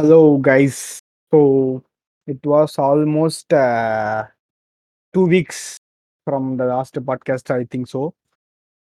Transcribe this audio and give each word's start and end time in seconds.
Hello, 0.00 0.38
guys. 0.38 0.98
So 1.32 1.38
it 2.28 2.40
was 2.42 2.78
almost 2.78 3.52
uh, 3.52 4.24
two 5.14 5.26
weeks 5.26 5.76
from 6.26 6.56
the 6.56 6.64
last 6.64 6.94
podcast, 7.00 7.50
I 7.52 7.64
think 7.64 7.84
so. 7.86 8.00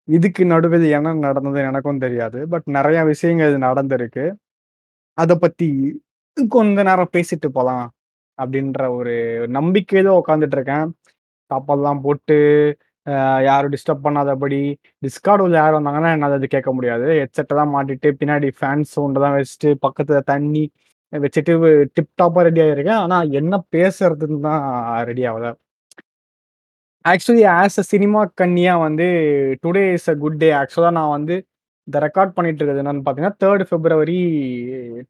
இதுக்கு 0.07 0.45
நடுவில் 0.45 0.85
என்ன 0.97 1.13
நடந்தது 1.25 1.59
எனக்கும் 1.69 2.01
தெரியாது 2.01 2.39
பட் 2.53 2.67
நிறைய 2.77 3.03
விஷயங்கள் 3.11 3.55
நடந்திருக்கு 3.65 4.25
அதை 5.17 5.37
பத்தி 5.43 5.69
கொஞ்ச 6.37 6.83
நேரம் 6.89 7.13
பேசிட்டு 7.15 7.51
போகலாம் 7.57 7.85
அப்படின்ற 8.39 8.89
ஒரு 8.97 9.15
நம்பிக்கையில 9.57 10.15
உட்காந்துட்டு 10.21 10.57
இருக்கேன் 10.59 10.89
சாப்பாடுலாம் 11.51 12.03
போட்டு 12.07 12.39
யாரும் 13.47 13.73
டிஸ்டர்ப் 13.75 14.05
பண்ணாதபடி 14.07 14.61
டிஸ்கார்டு 15.05 15.45
உள்ள 15.45 15.57
யார் 15.61 15.77
வந்தாங்கன்னா 15.77 16.11
என்னால் 16.17 16.37
அது 16.39 16.49
கேட்க 16.55 16.71
முடியாது 16.79 17.07
ஹெட்செட்டை 17.21 17.57
தான் 17.61 17.73
மாட்டிட்டு 17.77 18.11
பின்னாடி 18.21 18.51
ஃபேன் 18.59 18.85
சவுண்டை 18.95 19.21
தான் 19.25 19.37
வச்சுட்டு 19.37 19.71
பக்கத்தில் 19.85 20.29
தண்ணி 20.33 20.65
வச்சுட்டு 21.13 21.53
டிப் 21.95 22.11
டாப்பாக 22.21 22.43
ரெடி 22.47 22.61
ஆகிருக்கேன் 22.65 23.01
ஆனால் 23.03 23.29
என்ன 23.39 23.53
பேசுறதுன்னு 23.75 24.39
தான் 24.47 24.63
ரெடி 25.09 25.23
ஆகல. 25.31 25.47
ஆக்சுவலி 27.05 27.43
ஆஸ் 27.57 27.77
அ 27.81 27.85
சினிமா 27.91 28.21
கன்னியாக 28.41 28.83
வந்து 28.85 29.05
today 29.63 29.83
is 29.97 30.09
a 30.13 30.15
good 30.23 30.39
day 30.43 30.49
ஆக்சுவலாக 30.61 30.95
நான் 30.99 31.13
வந்து 31.17 31.35
இந்த 31.87 31.97
ரெக்கார்ட் 32.05 32.35
பண்ணிட்டு 32.37 32.59
இருக்கிறது 32.59 32.81
என்னன்னு 32.83 33.03
பார்த்தீங்கன்னா 33.05 33.37
third 33.43 33.63
February 33.71 34.19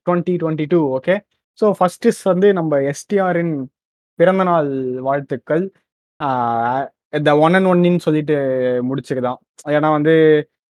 twenty 0.07 0.33
twenty 0.41 0.65
two 0.73 0.79
okay 0.97 1.15
so 1.59 1.67
first 1.79 2.07
is 2.11 2.21
வந்து 2.31 2.47
நம்ம 2.59 2.79
எஸ்டிஆரின் 2.91 3.53
பிறந்தநாள் 4.19 4.69
வாழ்த்துக்கள். 5.07 5.63
த 7.27 7.31
ஒன் 7.45 7.55
அண்ட் 7.57 7.69
ஒன்னின்னு 7.71 8.03
சொல்லிட்டு 8.07 8.35
முடிச்சுக்கலாம். 8.89 9.39
ஏன்னா 9.75 9.89
வந்து 9.97 10.13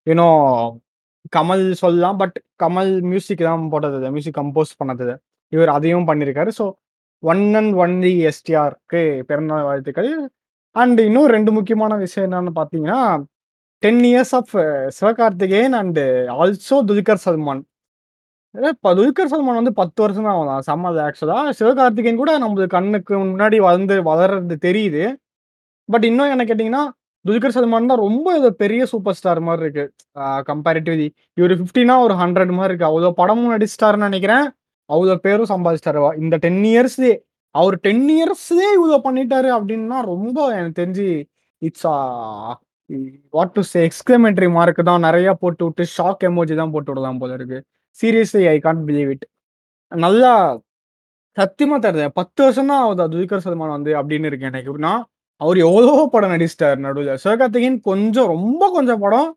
இன்னும் 0.07 0.39
கமல் 1.35 1.63
சொல்லலாம் 1.81 2.17
பட் 2.21 2.37
கமல் 2.63 2.91
மியூசிக் 3.11 3.43
தான் 3.49 3.69
போட்டது. 3.73 4.09
மியூசிக் 4.15 4.37
கம்போஸ் 4.39 4.73
பண்ணது. 4.81 5.15
இவர் 5.53 5.71
அதையும் 5.77 6.07
பண்ணியிருக்காரு 6.09 6.51
ஸோ 6.59 6.65
ஒன் 7.23 7.43
அண்ட் 7.59 7.73
ஒன்லி 7.83 8.11
எஸ்டிஆருக்கு 8.29 9.01
பிறந்தநாள் 9.29 9.67
வாழ்த்துக்கள். 9.69 10.11
அண்ட் 10.75 10.99
இன்னும் 11.07 11.31
ரெண்டு 11.35 11.51
முக்கியமான 11.57 11.93
விஷயம் 12.03 12.27
என்னன்னு 12.27 12.53
பார்த்தீங்கன்னா 12.59 12.99
ten 13.83 14.03
years 14.09 14.33
of 14.39 14.53
Sivakarthikeyan 14.99 15.75
and 15.81 15.99
also 16.41 16.77
Dulquer 16.89 17.23
Salmaan. 17.25 17.61
இப்போ 18.55 18.89
துல்கர் 18.99 19.31
சல்மான் 19.31 19.59
வந்து 19.61 19.73
பத்து 19.79 19.99
வருஷம் 20.03 20.27
தான் 20.27 20.37
ஆகலாம் 20.37 20.63
சம்மது 20.69 20.99
ஆக்சுவலாக 21.05 21.51
சிவகார்த்திகேயன் 21.59 22.21
கூட 22.21 22.31
நம்மளுக்கு 22.43 22.75
கண்ணுக்கு 22.77 23.13
முன்னாடி 23.31 23.57
வளர்ந்து 23.67 23.95
வளர்றது 24.11 24.57
தெரியுது. 24.67 25.03
பட் 25.89 26.05
இன்னும் 26.09 26.31
என்ன 26.35 26.45
கேட்டிங்கன்னா 26.47 26.83
துல்கர் 27.27 27.55
சல்மான் 27.55 27.89
தான் 27.91 28.03
ரொம்ப 28.07 28.27
இது 28.39 28.49
பெரிய 28.63 28.81
சூப்பர் 28.91 29.17
ஸ்டார் 29.19 29.41
மாதிரி 29.47 29.63
இருக்கு. 29.65 29.85
கம்பேரிட்டிவ்லி 30.49 31.07
இவர் 31.39 31.53
ஃபிஃப்டினா 31.59 31.95
ஒரு 32.05 32.15
ஹண்ட்ரட் 32.21 32.53
மாதிரி 32.59 32.71
இருக்கு. 32.71 32.89
அவ்வளோ 32.91 33.11
படமும் 33.21 33.53
நடிச்சிட்டாருன்னு 33.55 34.09
நினைக்கிறேன். 34.09 34.45
அவ்வளோ 34.89 35.15
பேரும் 35.25 35.51
சம்பாதிச்சிட்டாருவா 35.53 36.11
இந்த 36.23 36.35
டென் 36.45 36.61
இயர்ஸ்லேயே 36.73 37.15
அவர் 37.55 37.75
டென் 37.87 38.05
இயர்ஸ்லேயே 38.17 38.69
இவ்வளோ 38.77 38.99
பண்ணிட்டாரு 39.07 39.49
அப்படின்னா 39.57 39.97
ரொம்ப 40.13 40.37
எனக்கு 40.57 40.79
தெரிஞ்சு 40.81 41.07
it's 41.61 41.87
what 43.35 43.53
to 43.57 43.61
say 43.71 43.79
exclamatory 43.87 44.47
mark 44.57 44.81
தான் 44.89 45.05
நிறைய 45.07 45.29
போட்டு 45.41 45.63
விட்டு 45.67 45.83
ஷாக் 45.95 46.23
எமோஜி 46.29 46.55
தான் 46.61 46.73
போட்டு 46.75 46.91
விடலாம் 46.91 47.19
போல 47.21 47.33
இருக்கு. 47.39 47.59
Seriously 47.99 48.43
I 48.53 48.55
can't 48.65 48.83
believe 48.89 49.09
it 49.15 49.25
நல்லா 49.91 50.31
சத்தியமா 51.37 51.77
தருது 51.85 52.05
பத்து 52.19 52.39
வருஷம் 52.45 52.69
தான் 52.71 52.83
ஆகுது 52.83 53.05
துல்கர் 53.13 53.43
சல்மான் 53.45 53.75
வந்து 53.77 53.91
அப்படின்னு 54.01 54.29
இருக்கு 54.29 54.49
எனக்கு. 54.49 54.69
எப்படின்னா 54.71 54.93
அவர் 55.41 55.57
எவ்வளோ 55.67 55.93
படம் 56.13 56.33
நடிச்சிட்டார் 56.33 56.79
நடுவில். 56.85 57.19
சிவகார்த்திகேயன் 57.23 57.79
கொஞ்சம் 57.89 58.29
ரொம்ப 58.35 58.63
கொஞ்சம் 58.75 59.01
படம் 59.05 59.29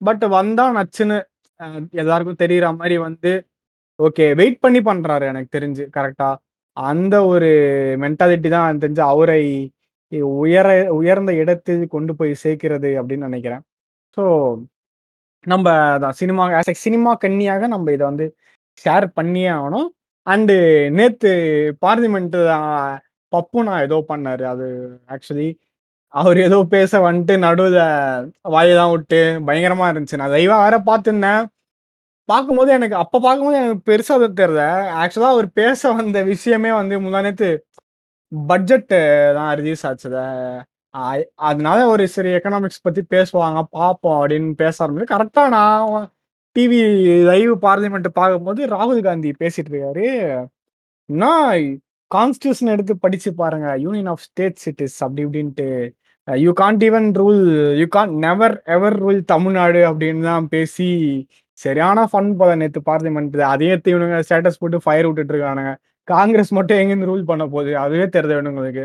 பட் 0.00 0.24
வந்தா 0.38 0.64
நச்சுன்னு 0.78 1.18
எல்லாருக்கும் 2.02 2.42
தெரியற 2.42 2.66
மாதிரி 2.80 2.96
வந்து 3.06 3.30
ஓகே 3.98 4.26
வெயிட் 4.40 4.60
பண்ணி 4.64 4.80
பண்றாரு 4.88 5.24
எனக்கு 5.32 5.50
தெரிஞ்சு 5.56 5.84
கரெக்டா 5.96 6.28
அந்த 6.76 7.16
ஒரு 7.32 7.50
மென்டாலிட்டி 8.04 8.50
தான் 8.56 8.82
தெரிஞ்சு 8.84 9.04
அவரை 9.12 9.42
உயர 10.42 10.68
உயர்ந்த 10.98 11.32
இடத்தில் 11.42 11.82
கொண்டு 11.94 12.12
போய் 12.20 12.32
சேர்க்கிறது 12.44 12.90
அப்படின்னு 13.00 13.28
நினைக்கிறேன். 13.30 13.62
ஸோ 14.16 14.24
நம்ம 15.46 15.66
அதான் 15.94 16.16
சினிமா 16.20 16.44
ஆஸ் 16.60 16.70
எ 16.72 16.76
சினிமா 16.86 17.12
கன்னியாக 17.24 17.68
நம்ம 17.74 17.92
இதை 17.96 18.04
வந்து 18.10 18.26
ஷேர் 18.84 19.06
பண்ணியே 19.18 19.50
ஆகணும். 19.58 19.88
அண்டு 20.26 20.56
நேற்று 20.98 21.32
பார்லிமெண்ட் 21.84 22.36
பப்புனா 23.32 23.74
ஏதோ 23.86 23.98
பண்ணாரு. 24.12 24.44
அது 24.52 24.66
ஆக்சுவலி 25.14 25.48
அவர் 26.14 26.38
ஏதோ 26.46 26.58
பேச 26.74 26.92
வந்துட்டு 27.06 27.34
நடுவில் 27.46 27.80
வாயிலாம் 28.54 28.92
விட்டு 28.94 29.20
பயங்கரமா 29.48 29.86
இருந்துச்சு. 29.92 30.20
நான் 30.20 30.34
லைவா 30.36 30.56
வேற 30.64 30.76
பார்த்துருந்தேன். 30.90 31.42
பார்க்கும்போது 32.28 32.70
எனக்கு 32.78 32.96
அப்போ 33.02 33.18
பார்க்கும்போது 33.26 33.58
எனக்கு 33.60 33.82
பெருசாக 33.90 34.18
அது 34.18 34.28
தெரியல. 34.40 34.64
ஆக்சுவலாக 35.02 35.34
அவர் 35.36 35.48
பேச 35.60 35.92
வந்த 36.00 36.18
விஷயமே 36.32 36.70
வந்து 36.80 36.94
முந்தா 37.04 37.20
நேற்று 37.26 37.50
பட்ஜெட் 38.32 38.94
தான் 39.38 39.52
ரிலீஸ் 39.60 39.84
ஆச்சுல. 39.90 40.18
அதனால 41.48 41.78
ஒரு 41.92 42.04
சரி 42.14 42.30
எக்கனாமிக்ஸ் 42.38 42.84
பற்றி 42.86 43.02
பேசுவாங்க 43.14 43.60
பார்ப்போம் 43.78 44.18
அப்படின்னு 44.20 44.52
பேச 44.62 44.74
ஆரம்பிச்சு. 44.84 45.12
கரெக்டாக 45.14 45.48
நான் 45.56 46.08
டிவி 46.56 46.78
லைவ் 47.30 47.52
பார்லிமெண்ட் 47.66 48.08
பார்க்கும்போது 48.20 48.60
ராகுல் 48.76 49.02
காந்தி 49.08 49.30
பேசிட்டு 49.42 49.70
இருக்காரு. 49.72 50.06
நான் 51.08 51.64
கான்ஸ்டியூஷன் 52.14 52.72
எடுத்து 52.74 52.96
படிச்சு 52.98 53.34
பாருங்க. 53.34 53.78
Union 53.78 54.06
of 54.06 54.18
states 54.18 54.68
it 54.68 54.80
is 54.80 55.04
அப்படி 55.04 55.22
இப்படின்ட்டு. 55.24 55.68
You 56.44 56.52
can't 56.60 56.82
even 56.88 57.08
rule 57.20 57.42
you 57.78 57.86
can 57.86 58.14
never 58.14 58.62
ever 58.64 58.96
rule 59.04 59.20
Tamil Nadu 59.24 59.80
அப்படின்னு 59.90 60.22
தான் 60.22 60.48
பேசி 60.48 60.88
சரியான 61.52 62.08
ஃபன் 62.12 62.36
போல 62.36 62.54
நேற்று 62.54 62.80
பார்லிமெண்ட் 62.86 63.38
அதே 63.40 63.70
இவனுங்க 63.74 64.22
ஸ்டேட்டஸ் 64.28 64.58
போட்டு 64.58 64.78
ஃபயர் 64.82 65.06
விட்டுட்டு 65.06 65.32
இருக்கானுங்க. 65.34 65.72
காங்கிரஸ் 66.08 66.52
மட்டும் 66.52 66.78
எங்கேருந்து 66.78 67.10
ரூல் 67.12 67.22
பண்ண 67.22 67.46
போகுது? 67.46 67.76
அதுவே 67.78 68.04
தெரியுது 68.04 68.36
இவனுங்களுக்கு. 68.38 68.84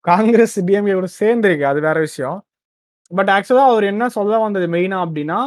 காங்கிரஸ் 0.00 0.56
டிஎம்கே 0.64 0.94
கூட 0.94 1.08
சேர்ந்துருக்கு 1.20 1.62
அது 1.62 1.80
வேற 1.80 2.00
விஷயம். 2.00 2.38
பட் 3.10 3.28
ஆக்சுவலாக 3.28 3.70
அவர் 3.72 3.84
என்ன 3.84 4.08
சொல்ல 4.08 4.38
வந்தது 4.38 4.66
மெயினா 4.68 4.98
அப்படின்னா 5.06 5.40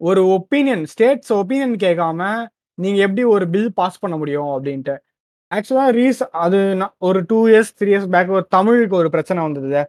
ஒரு 0.00 0.22
ஒப்பீனியன் 0.26 0.84
ஸ்டேட்ஸ் 0.84 1.32
ஒப்பீனியன் 1.32 1.76
கேட்காம 1.84 2.46
நீங்க 2.74 3.00
எப்படி 3.00 3.22
ஒரு 3.24 3.48
பில் 3.48 3.72
பாஸ் 3.72 3.98
பண்ண 3.98 4.16
முடியும் 4.16 4.50
அப்படின்ட்டு. 4.56 4.96
ஆக்சுவலாக 5.50 5.90
ரீஸ் 5.96 6.20
அது 6.44 6.58
நான் 6.76 6.94
ஒரு 7.00 7.18
two 7.28 7.38
years 7.48 7.72
three 7.78 7.88
years 7.92 8.08
back 8.14 8.30
ஒரு 8.36 8.46
தமிழுக்கு 8.50 8.96
ஒரு 8.96 9.10
பிரச்சனை 9.10 9.40
வந்தது. 9.42 9.82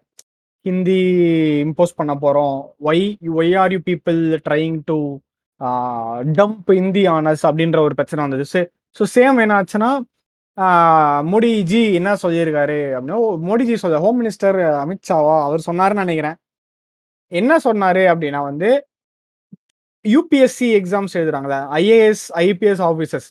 ஹிந்தி 0.66 1.00
இம்போஸ் 1.66 1.98
பண்ண 2.00 2.14
போகிறோம் 2.18 2.58
why 2.88 3.04
why 3.38 3.54
are 3.62 3.74
you 3.76 3.80
people 3.88 4.20
trying 4.48 4.78
to 4.90 4.98
dump 6.36 6.70
Hindi 6.78 7.04
on us 7.14 7.44
அப்படின்ற 7.50 7.78
ஒரு 7.88 7.96
பிரச்சனை 8.00 8.22
வந்தது. 8.26 8.46
சே 8.54 8.62
ஸோ 8.98 9.06
சேம் 9.16 9.40
என்னாச்சுன்னா 9.46 9.92
ஆஹ், 10.58 11.22
மோடிஜி 11.32 11.82
என்ன 11.98 12.12
சொல்லியிருக்காரு 12.22 12.78
அப்படின்னா 12.94 13.18
மோடிஜி 13.48 13.76
சொல்ல 13.82 13.98
ஹோம் 14.00 14.18
மினிஸ்டர் 14.22 14.58
அமித்ஷாவா 14.84 15.36
அவர் 15.48 15.68
சொன்னாருன்னு 15.68 16.04
நினைக்கிறேன். 16.06 16.38
என்ன 17.32 17.54
சொன்னாரு 17.66 18.04
அப்படின்னா 18.12 18.42
வந்து 18.50 18.70
UPSC 20.06 20.68
exams 20.80 21.16
எழுதுறாங்களே 21.20 21.60
IAS 21.80 22.26
IPS 22.44 22.84
officers 22.88 23.30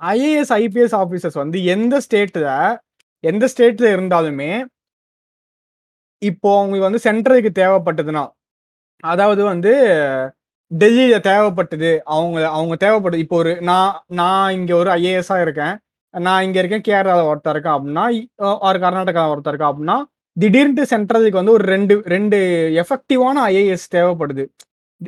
IAS 0.00 0.52
IPS 0.52 0.94
officers 0.94 1.34
வந்து 1.34 1.64
எந்த 1.64 2.00
ஸ்டேட்ல 2.10 2.78
எந்த 3.24 3.48
ஸ்டேட்ல 3.48 3.86
இருந்தாலுமே 3.96 4.64
இப்போ 6.22 6.58
அவங்களுக்கு 6.58 6.88
வந்து 6.88 7.04
சென்ட்ரலுக்கு 7.04 7.50
தேவைப்பட்டதுன்னா 7.54 8.24
அதாவது 9.04 9.42
வந்து 9.44 9.72
டெல்லியில 10.70 11.16
தேவைப்பட்டது 11.20 11.98
அவங்க 12.04 12.48
அவங்க 12.48 12.74
தேவைப்பட்டது 12.76 13.16
இப்போ 13.16 13.36
ஒரு 13.36 13.60
நான் 13.60 14.04
நான் 14.06 14.52
இங்க 14.52 14.76
ஒரு 14.76 14.90
ஐஏஎஸ்ஸா 14.90 15.40
இருக்கேன் 15.40 15.74
நான் 16.14 16.42
இங்க 16.42 16.58
இருக்கேன் 16.58 16.84
கேரளாவில் 16.88 17.30
ஒருத்தர் 17.30 17.54
இருக்கேன் 17.54 17.76
அப்படின்னா 17.76 18.04
ஒரு 18.58 18.78
கர்நாடகாவில் 18.78 19.32
ஒருத்தர் 19.34 19.54
இருக்கா 19.54 19.72
அப்படின்னா 19.72 19.98
திடீர்னு 20.36 20.84
சென்ட்ரலுக்கு 20.84 21.30
வந்து 21.30 21.52
ஒரு 21.52 21.64
ரெண்டு 21.64 22.02
ரெண்டு 22.06 22.36
எஃபெக்டிவான 22.74 23.36
ஐஏஎஸ் 23.50 23.86
தேவைப்படுது. 23.94 24.44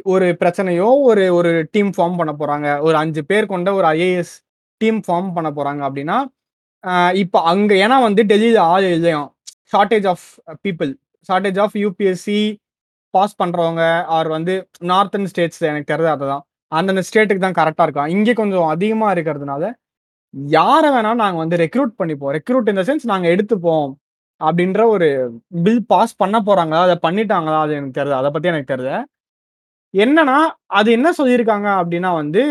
ஒரு 0.05 0.37
பிரச்சனையோ 0.41 0.89
ஒரு 1.03 1.35
ஒரு 1.35 1.69
டீம் 1.71 1.93
ஃபார்ம் 1.97 2.17
பண்ண 2.17 2.33
போறாங்க 2.33 2.81
ஒரு 2.81 2.97
அஞ்சு 2.97 3.25
பேர் 3.25 3.47
கொண்ட 3.47 3.75
ஒரு 3.75 3.87
ஐஏஎஸ் 3.87 4.35
டீம் 4.83 5.01
ஃபார்ம் 5.07 5.29
பண்ண 5.37 5.51
போறாங்க 5.59 5.83
அப்படின்னா 5.89 6.19
இப்போ 7.23 7.39
அங்கே 7.53 7.75
ஏன்னா 7.85 7.97
வந்து 8.07 8.23
டெல்லியில் 8.31 8.61
ஆள் 8.73 8.87
இல்லையும். 8.97 9.29
Shortage 9.73 10.07
of 10.13 10.25
people 10.65 10.91
shortage 11.29 11.59
of 11.65 11.77
UPSC 11.85 12.41
pass 13.15 13.39
பண்ணுறவங்க 13.43 13.83
ஆர் 14.17 14.29
வந்து 14.37 14.55
நார்த்தன் 14.91 15.29
ஸ்டேட்ஸ் 15.33 15.63
எனக்கு 15.71 15.91
தெரிஞ்சது 15.93 16.15
அதுதான். 16.17 16.45
அந்தந்த 16.73 17.03
ஸ்டேட்டுக்கு 17.09 17.45
தான் 17.47 17.59
கரெக்டாக 17.61 17.87
இருக்கும் 17.87 18.13
இங்கே 18.17 18.35
கொஞ்சம் 18.41 18.69
அதிகமாக 18.75 19.15
இருக்கிறதுனால 19.17 19.65
யாரை 20.57 20.89
வேணால் 20.95 21.21
நாங்கள் 21.23 21.43
வந்து 21.45 21.57
ரெக்ரூட் 21.65 21.93
பண்ணிப்போம் 22.01 22.33
ரெக்ரூட் 22.37 22.71
இந்த 22.73 22.83
சென்ஸ் 22.89 23.05
நாங்கள் 23.13 23.33
எடுத்துப்போம் 23.35 23.89
அப்படின்ற 24.41 24.83
ஒரு 24.95 25.09
பில் 25.65 25.83
பாஸ் 25.93 26.15
பண்ண 26.23 26.37
போகிறாங்களா 26.47 26.81
அதை 26.87 26.97
பண்ணிட்டாங்களா? 27.07 27.59
அது 27.65 27.73
எனக்கு 27.79 27.99
தெரியுது. 27.99 28.19
அதை 28.21 28.31
பற்றி 28.35 28.51
எனக்கு 28.53 28.73
தெரியுது 28.73 28.97
என்னன்னா 29.95 30.39
அது 30.79 30.89
என்ன 30.99 31.09
சொல்லியிருக்காங்க 31.19 31.69
அப்படின்னா 31.81 32.11
வந்து 32.23 32.43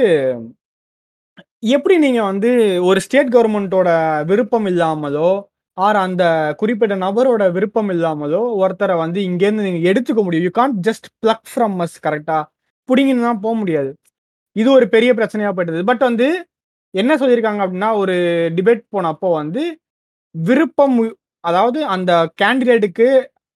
எப்படி 1.73 1.95
நீங்க 2.05 2.21
வந்து 2.31 2.49
ஒரு 2.89 2.99
ஸ்டேட் 3.05 3.31
கவர்மெண்ட்டோட 3.35 3.89
விருப்பம் 4.29 4.67
இல்லாமலோ 4.71 5.29
ஆர் 5.77 5.97
அந்த 6.05 6.23
குறிப்பிட்ட 6.61 6.95
நபரோட 7.03 7.43
விருப்பம் 7.57 7.91
இல்லாமலோ 7.95 8.41
ஒருத்தரை 8.63 8.95
வந்து 9.03 9.19
இங்கேருந்து 9.29 9.67
நீங்க 9.67 9.81
எடுத்துக்க 9.91 10.21
முடியும். 10.25 10.45
You 10.47 10.53
can't 10.59 10.79
just 10.87 11.07
pluck 11.23 11.45
from 11.51 11.77
us 11.85 11.97
கரெக்டா 12.07 12.39
பிடிங்கின்னு 12.89 13.27
தான் 13.29 13.41
போக 13.45 13.55
முடியாது. 13.61 13.91
இது 14.55 14.69
ஒரு 14.77 14.85
பெரிய 14.95 15.11
பிரச்சனையா 15.19 15.51
போயிட்டது 15.57 15.81
பட் 15.91 16.03
வந்து 16.09 16.27
என்ன 16.93 17.11
சொல்லியிருக்காங்க 17.21 17.61
அப்படின்னா 17.65 17.89
ஒரு 18.01 18.15
டிபேட் 18.57 18.83
போனப்போ 18.95 19.29
வந்து 19.41 19.63
விருப்பம் 20.35 20.97
அதாவது 21.43 21.79
அந்த 21.95 22.11
கேண்டிடேட்டுக்கு 22.41 23.07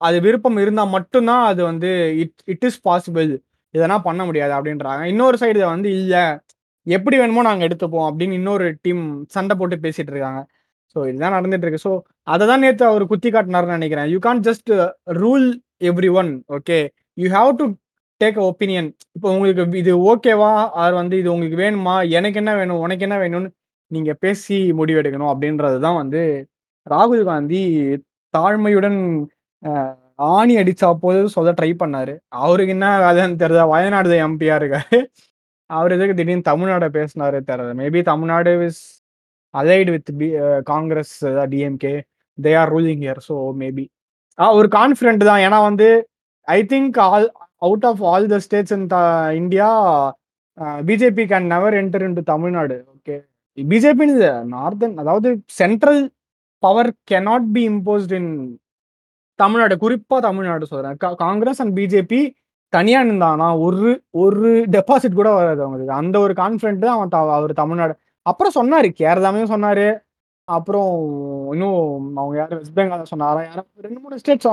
அது 0.01 0.17
விருப்பம் 0.27 0.57
இருந்தால் 0.63 0.93
மட்டும்தான் 0.95 1.43
அது 1.51 1.61
வந்து 1.71 1.89
இட் 2.23 2.41
இட் 2.53 2.65
இஸ் 2.69 2.79
பாசிபிள் 2.87 3.29
இதெல்லாம் 3.73 4.05
பண்ண 4.07 4.21
முடியாது 4.27 4.53
அப்படின்றாங்க. 4.57 5.03
இன்னொரு 5.13 5.37
சைடு 5.41 5.59
வந்து 5.73 5.89
இல்லை. 5.99 6.23
எப்படி 6.87 7.15
வேணுமோ 7.21 7.41
நாங்கள் 7.49 7.67
எடுத்துப்போம் 7.67 8.07
அப்படின்னு 8.09 8.37
இன்னொரு 8.41 8.65
டீம் 8.85 9.03
சண்டை 9.35 9.55
போட்டு 9.59 9.77
பேசிட்டு 9.85 10.11
இருக்காங்க. 10.13 10.41
ஸோ 10.95 10.99
இதுதான் 11.09 11.35
நடந்துட்டு 11.37 11.65
இருக்கு. 11.67 11.83
ஸோ 11.87 11.91
அதை 12.33 12.43
தான் 12.51 12.63
நேற்று 12.65 12.85
அவர் 12.91 13.03
குத்தி 13.11 13.29
காட்டினார்னு 13.35 13.77
நினைக்கிறேன். 13.79 14.09
You 14.13 14.19
can 14.27 14.43
just 14.47 14.71
rule 15.21 15.47
every 15.89 16.09
one 16.21 16.31
okay 16.57 16.77
you 17.21 17.27
have 17.37 17.51
to 17.61 17.65
take 18.21 18.37
a 18.41 18.45
opinion 18.51 18.87
இப்போ 19.17 19.27
உங்களுக்கு 19.35 19.63
இது 19.83 19.93
ஓகேவா 20.11 20.51
அவர் 20.81 20.95
வந்து 21.01 21.15
இது 21.21 21.29
உங்களுக்கு 21.35 21.57
வேணுமா? 21.63 21.95
எனக்கு 22.17 22.39
என்ன 22.43 22.51
வேணும்? 22.59 22.81
உனக்கு 22.85 23.05
என்ன 23.07 23.17
வேணும்னு 23.23 23.49
நீங்க 23.91 24.11
பேசி 24.25 24.57
முடிவெடுக்கணும் 24.79 25.31
அப்படின்றது 25.33 25.77
தான் 25.87 25.99
வந்து 26.01 26.21
ராகுல் 26.87 27.23
காந்தி 27.31 27.61
தாழ்மையுடன் 28.33 28.99
ஆணி 30.35 30.53
அடிச்சா 30.61 30.89
போது 31.03 31.19
சொல்ல 31.35 31.51
ட்ரை 31.59 31.71
பண்ணாரு. 31.81 32.13
அவருக்கு 32.43 32.73
என்ன 32.77 32.87
வேலைன்னு 33.05 33.41
தெரியல 33.43 33.63
வயநாடு 33.73 34.17
எம்பியா 34.27 34.55
இருக்காரு. 34.61 34.99
அவர் 35.69 35.93
எதுக்கு 35.95 36.15
திடீர்னு 36.19 36.49
தமிழ்நாட 36.51 36.85
பேசினாரு 36.97 37.37
தெரியல. 37.49 37.71
Maybe 37.81 37.99
Tamil Nadu 38.11 38.51
is 38.67 38.81
allied 39.53 39.91
with 39.95 40.11
B 40.19 40.27
Congress 40.71 41.15
DMK 41.53 41.93
they 42.37 42.51
are 42.61 42.71
ruling 42.75 43.03
year 43.05 43.21
so 43.27 43.35
maybe 43.61 43.85
ஒரு 44.59 44.67
கான்ஃபிடென்ட் 44.79 45.23
தான். 45.29 45.41
ஏன்னா 45.47 45.59
வந்து 45.69 45.87
I 46.47 46.59
think 46.73 46.97
all 47.07 47.27
out 47.67 47.87
of 47.89 48.01
all 48.11 48.27
the 48.33 48.37
states 48.45 48.75
in 48.77 48.87
India 49.41 49.69
BJP 50.89 51.23
can 51.31 51.47
never 51.53 51.75
enter 51.81 52.05
into 52.19 52.23
Tamil Nadu 52.33 52.77
okay 52.95 53.15
BJP 53.57 54.05
northern 54.55 54.95
அதாவது 55.03 55.29
central 55.61 56.01
power 56.63 56.91
cannot 57.11 57.49
be 57.55 57.63
imposed 57.73 58.13
in 58.19 58.31
Tamil Nadu 59.39 59.75
குறிப்பா 59.83 60.17
தமிழ்நாடு 60.25 60.65
சொல்றேன். 60.71 60.97
Congress 61.25 61.59
and 61.63 61.73
BJP 61.79 62.19
தனியா 62.77 62.99
இருந்தானா 63.05 63.47
ஒரு 63.67 63.89
ஒரு 64.23 64.49
டெபாசிட் 64.75 65.19
கூட 65.19 65.29
வராது 65.39 65.61
அவங்களுக்கு. 65.65 65.93
அந்த 66.01 66.15
ஒரு 66.25 66.33
கான்பிடன்ட் 66.41 66.83
தான் 66.85 66.95
அவன் 66.97 67.35
அவர் 67.37 67.53
தமிழ்நாடு. 67.61 67.93
அப்புறம் 68.25 68.57
சொன்னாரு 68.59 68.89
கேரளாமையும் 69.01 69.53
சொன்னாரு. 69.55 69.87
அப்புறம் 70.47 70.89
இன்னும் 71.53 71.77
அவங்க 72.19 72.35
யாரும் 72.39 72.59
வெஸ்ட் 72.61 72.77
பெங்கால 72.79 73.05
சொன்னாரா? 73.13 73.41
யாரும் 73.49 73.69
ரெண்டு 73.85 73.99
மூணு 74.03 74.19
ஸ்டேட்ஸ் 74.21 74.49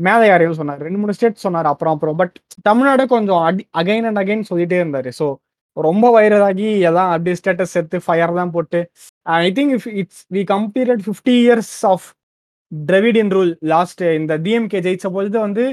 மேலே 0.00 0.24
யாரையும் 0.28 0.58
சொன்னார். 0.58 0.80
ரெண்டு 0.86 1.00
மூணு 1.00 1.14
ஸ்டேட் 1.16 1.44
சொன்னார் 1.44 1.68
அப்புறம் 1.72 1.94
அப்புறம். 1.96 2.16
பட் 2.20 2.34
தமிழ்நாடு 2.68 3.04
கொஞ்சம் 3.14 3.42
அடி 3.48 3.62
அகைன் 3.80 4.06
அண்ட் 4.08 4.20
அகைன் 4.22 4.48
சொல்லிட்டே 4.50 4.78
இருந்தாரு. 4.82 5.10
ஸோ 5.18 5.26
ரொம்ப 5.76 6.06
வைரலாகி 6.16 6.68
எல்லாம் 6.88 7.10
அப்படியே 7.14 7.36
ஸ்டேட்டஸ் 7.40 7.76
எடுத்து 7.80 7.98
ஃபயர் 8.06 8.38
தான் 8.38 8.54
போட்டு. 8.56 8.80
I 9.42 9.50
think 9.58 9.74
if 9.76 9.88
it's 10.00 10.22
we 10.36 10.42
கம்பீரியட் 10.54 11.02
fifty 11.06 11.34
years 11.44 11.74
of 11.92 12.06
Dravidian 12.72 13.32
rule 13.36 13.52
last 13.74 14.02
இந்த 14.20 14.34
டிஎம்கே 14.46 14.80
ஜெயிச்ச 14.86 15.06
பொழுது 15.16 15.38
வந்து 15.46 15.64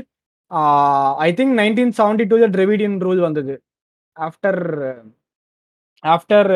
I 1.27 1.29
think 1.39 1.55
nineteen 1.61 1.93
seventy 1.99 2.25
two 2.31 2.37
Dravidian 2.55 2.97
rule 3.05 3.21
வந்தது. 3.27 3.55
After 4.17 4.61
after 6.03 6.51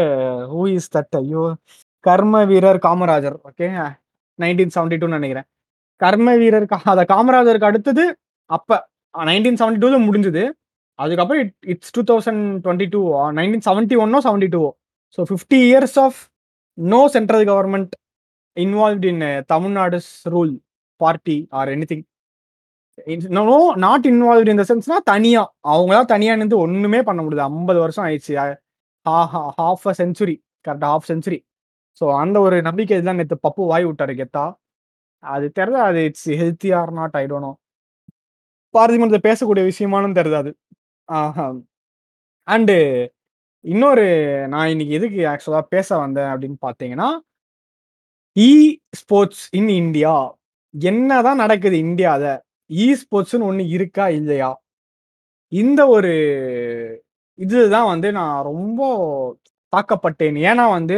who 0.54 0.62
is 0.78 0.92
that 0.96 1.16
ஐயோ 1.22 1.44
கர்ம 2.06 2.44
வீரர் 2.52 2.80
காமராஜர். 2.88 3.38
ஓகே 3.50 3.68
நைன்டீன் 4.40 4.74
செவன்டி 4.76 4.98
டூன்னு 5.02 5.20
நினைக்கிறேன். 5.20 5.48
கர்ம 6.02 6.30
வீரர் 6.42 6.68
அதை 6.94 7.04
காமராஜருக்கு 7.14 7.70
அடுத்தது 7.72 8.06
அப்போ 8.50 8.76
நைன்டீன் 9.16 9.60
செவன்டி 9.62 9.80
டூல 9.84 9.98
முடிஞ்சது. 10.08 10.44
அதுக்கப்புறம் 11.00 11.42
it 11.44 11.54
it's 11.74 11.94
two 11.96 12.02
thousand 12.12 12.44
twenty 12.64 12.88
two 12.96 13.02
nineteen 13.40 13.66
seventy 13.68 13.96
ஒன்னோ 14.06 14.20
seventy 14.28 14.50
two 14.56 14.62
so 15.18 15.22
fifty 15.30 15.60
years 15.70 15.98
of 16.06 16.20
no 16.78 17.02
central 17.16 17.46
government 17.52 17.94
involved 18.58 19.08
in 19.12 19.24
Tamil Nadu's 19.54 20.12
rule 20.34 20.54
party 21.02 21.38
or 21.60 21.72
anything 21.92 22.04
no 23.38 23.44
not 23.84 24.06
involve 24.10 24.52
இந்த 24.54 24.64
சென்ஸ்னா 24.70 24.98
தனியா. 25.12 25.42
அவங்களா 25.72 26.02
தனியா 26.14 26.34
நின்று 26.36 26.58
ஒண்ணுமே 26.66 27.00
பண்ண 27.10 27.20
முடியாது 27.24 27.46
ஐம்பது 27.50 27.80
வருஷம் 27.84 28.06
ஆயிடுச்சு. 28.08 28.34
ஹாஃப் 29.60 29.86
அ 29.92 29.94
செஞ்சுரி 30.02 30.36
கரெக்டா 30.66 30.90
ஹாஃப் 30.94 31.10
செஞ்சுரி 31.12 31.40
ஸோ 32.02 32.06
அந்த 32.24 32.38
ஒரு 32.46 32.58
நம்பிக்கை 32.68 32.98
தான் 33.02 33.20
நேற்று 33.22 33.38
பப்பு 33.46 33.64
வாய் 33.72 33.88
விட்டாரு 33.90 34.14
கெத்தா. 34.22 34.46
அது 35.24 35.48
தெரியல 35.60 35.80
அது 35.90 36.02
it's 36.10 36.30
healthy 36.42 36.70
or 36.80 36.92
not 37.00 37.18
I 37.22 37.26
dunno 37.32 37.52
பார்லிமெண்ட்ல 38.74 39.20
பேசக்கூடிய 39.28 39.64
விஷயமானு 39.70 40.18
தெரியுது 40.20 40.40
அது. 40.42 40.52
அண்டு 42.48 42.76
இன்னொரு 43.66 44.06
நான் 44.54 44.72
இன்னைக்கு 44.74 44.94
எதுக்கு 45.00 45.22
ஆக்சுவலாக 45.32 45.66
பேச 45.76 45.90
வந்தேன் 46.04 46.32
அப்படின்னு 46.34 46.60
பார்த்தீங்கன்னா 46.68 47.10
இ 48.36 48.52
ஸ்போர்ட்ஸ் 49.00 49.46
இன் 49.60 49.72
இந்தியா 49.80 50.14
என்னதான் 50.74 51.42
நடக்குது 51.44 51.78
இந்தியாவில்? 51.86 52.30
இ 52.72 52.86
ஸ்போர்ட்ஸ்னு 53.02 53.48
ஒன்று 53.50 53.64
இருக்கா 53.76 54.06
இல்லையா? 54.20 54.50
இந்த 55.52 55.82
ஒரு 55.96 56.12
இதுதான் 57.40 57.90
வந்து 57.94 58.10
நான் 58.20 58.38
ரொம்ப 58.50 58.82
தாக்கப்பட்டேன். 59.74 60.38
ஏன்னா 60.50 60.66
வந்து 60.78 60.98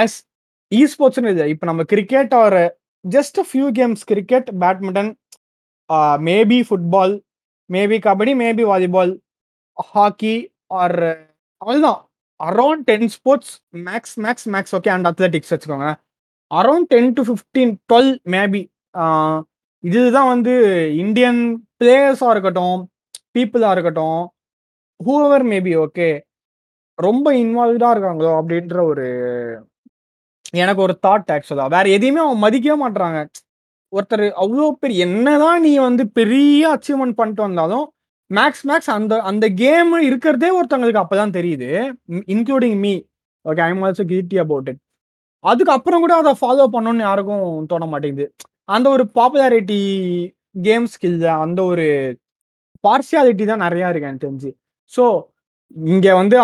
ஆஸ் 0.00 0.16
இ 0.72 0.80
ஸ்போர்ட்ஸ்னு 0.92 1.32
இல்லை 1.34 1.46
இப்போ 1.54 1.66
நம்ம 1.70 1.82
cricket 1.92 2.34
or 2.42 2.58
just 3.04 3.38
few 3.48 3.66
games 3.78 4.02
cricket 4.10 4.48
badminton 4.62 5.12
maybe 6.28 6.58
football 6.68 7.14
maybe 7.70 7.98
kabaddi 8.06 8.32
maybe 8.42 8.64
volleyball 8.70 9.12
hockey 9.92 10.36
or 10.80 10.98
அவ்வளோதான் 11.60 12.00
around 12.40 12.84
ten 12.90 13.08
sports 13.16 13.52
max 13.88 14.16
max 14.24 14.48
max 14.54 14.74
okay 14.78 14.90
and 14.94 15.08
athletics 15.10 15.52
வச்சுக்கோங்க. 15.52 15.88
Around 16.50 16.88
ten 16.94 17.12
to 17.18 17.22
fifteen 17.28 17.72
twelve 17.90 18.12
maybe 18.34 18.62
இதுதான் 19.84 20.30
வந்து 20.34 20.52
Indian 21.02 21.40
பிளேயர்ஸாக 21.80 22.34
இருக்கட்டும் 22.34 22.78
பீப்புளாக 23.34 23.74
இருக்கட்டும் 23.76 24.20
whoever 25.00 25.44
maybe 25.44 25.72
okay 25.84 26.08
ரொம்ப 26.98 27.26
இன்வால்வ்டாக 27.34 27.94
இருக்காங்களோ 27.94 28.30
அப்படின்ற 28.40 28.76
ஒரு 28.90 29.06
எனக்கு 30.54 30.80
ஒரு 30.82 30.94
தாட் 31.06 31.32
ஆக்சுவலாக 31.34 31.72
வேற 31.74 31.86
எதையுமே 31.88 32.20
அவன் 32.24 32.42
மதிக்கவே 32.44 32.76
மாட்டுறாங்க 32.84 33.18
ஒருத்தர் 33.92 34.24
அவ்வளோ 34.42 34.70
பெரிய 34.82 35.06
என்னதான் 35.06 35.62
நீ 35.62 35.72
வந்து 35.88 36.04
பெரிய 36.18 36.62
அச்சீவ்மெண்ட் 36.76 37.18
பண்ணிட்டு 37.20 37.42
வந்தாலும் 37.42 37.84
மேக்ஸ் 38.30 38.64
மேக்ஸ் 38.68 38.90
அந்த 38.96 39.14
அந்த 39.30 39.46
கேம் 39.62 39.92
இருக்கிறதே 40.08 40.48
ஒருத்தவங்களுக்கு 40.58 41.02
அப்பதான் 41.02 41.36
தெரியுது. 41.38 41.68
Including 42.34 42.78
me 42.84 42.94
okay 43.44 43.62
I'm 43.68 43.82
also 43.86 44.04
guilty 44.12 44.38
about 44.44 44.68
it 44.72 44.80
அதுக்கப்புறம் 45.44 46.02
கூட 46.04 46.14
அதை 46.22 46.32
ஃபாலோ 46.40 46.64
பண்ணணும்னு 46.74 47.06
யாருக்கும் 47.08 47.44
தோண 47.72 47.86
மாட்டேங்குது. 47.92 48.26
அந்த 48.68 48.86
ஒரு 48.94 49.04
பாப்புலாரிட்டி 49.18 49.80
கேம் 50.66 50.86
ஸ்கில் 50.92 51.18
அந்த 51.44 51.60
ஒரு 51.72 51.86
பார்சியாலிட்டி 52.84 53.44
தான் 53.50 53.64
நிறையா 53.66 53.88
இருக்கு 53.90 54.08
எனக்கு 54.08 54.26
தெரிஞ்சு. 54.26 54.50
ஸோ 54.92 55.04
இங்கே 55.94 56.12
வந்து 56.20 56.36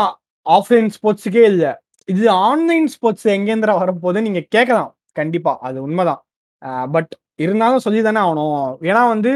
ஆஃப்லைன் 0.47 0.91
ஸ்போர்ட்ஸுக்கே 0.97 1.45
இல்லை. 1.52 1.73
இது 2.09 2.25
ஆன்லைன் 2.49 2.88
ஸ்போர்ட்ஸ் 2.95 3.26
எங்கேந்திர 3.37 3.73
வரப்போது 3.83 4.19
நீங்கள் 4.26 4.49
கேட்கலாம் 4.57 4.91
கண்டிப்பாக 5.21 5.67
அது 5.69 5.79
உண்மைதான். 5.87 6.23
பட் 6.95 7.12
இருந்தாலும் 7.45 7.85
சொல்லி 7.87 8.00
தானே 8.09 8.21
ஆகணும். 8.26 8.57
ஏன்னா 8.91 9.02
வந்து 9.14 9.33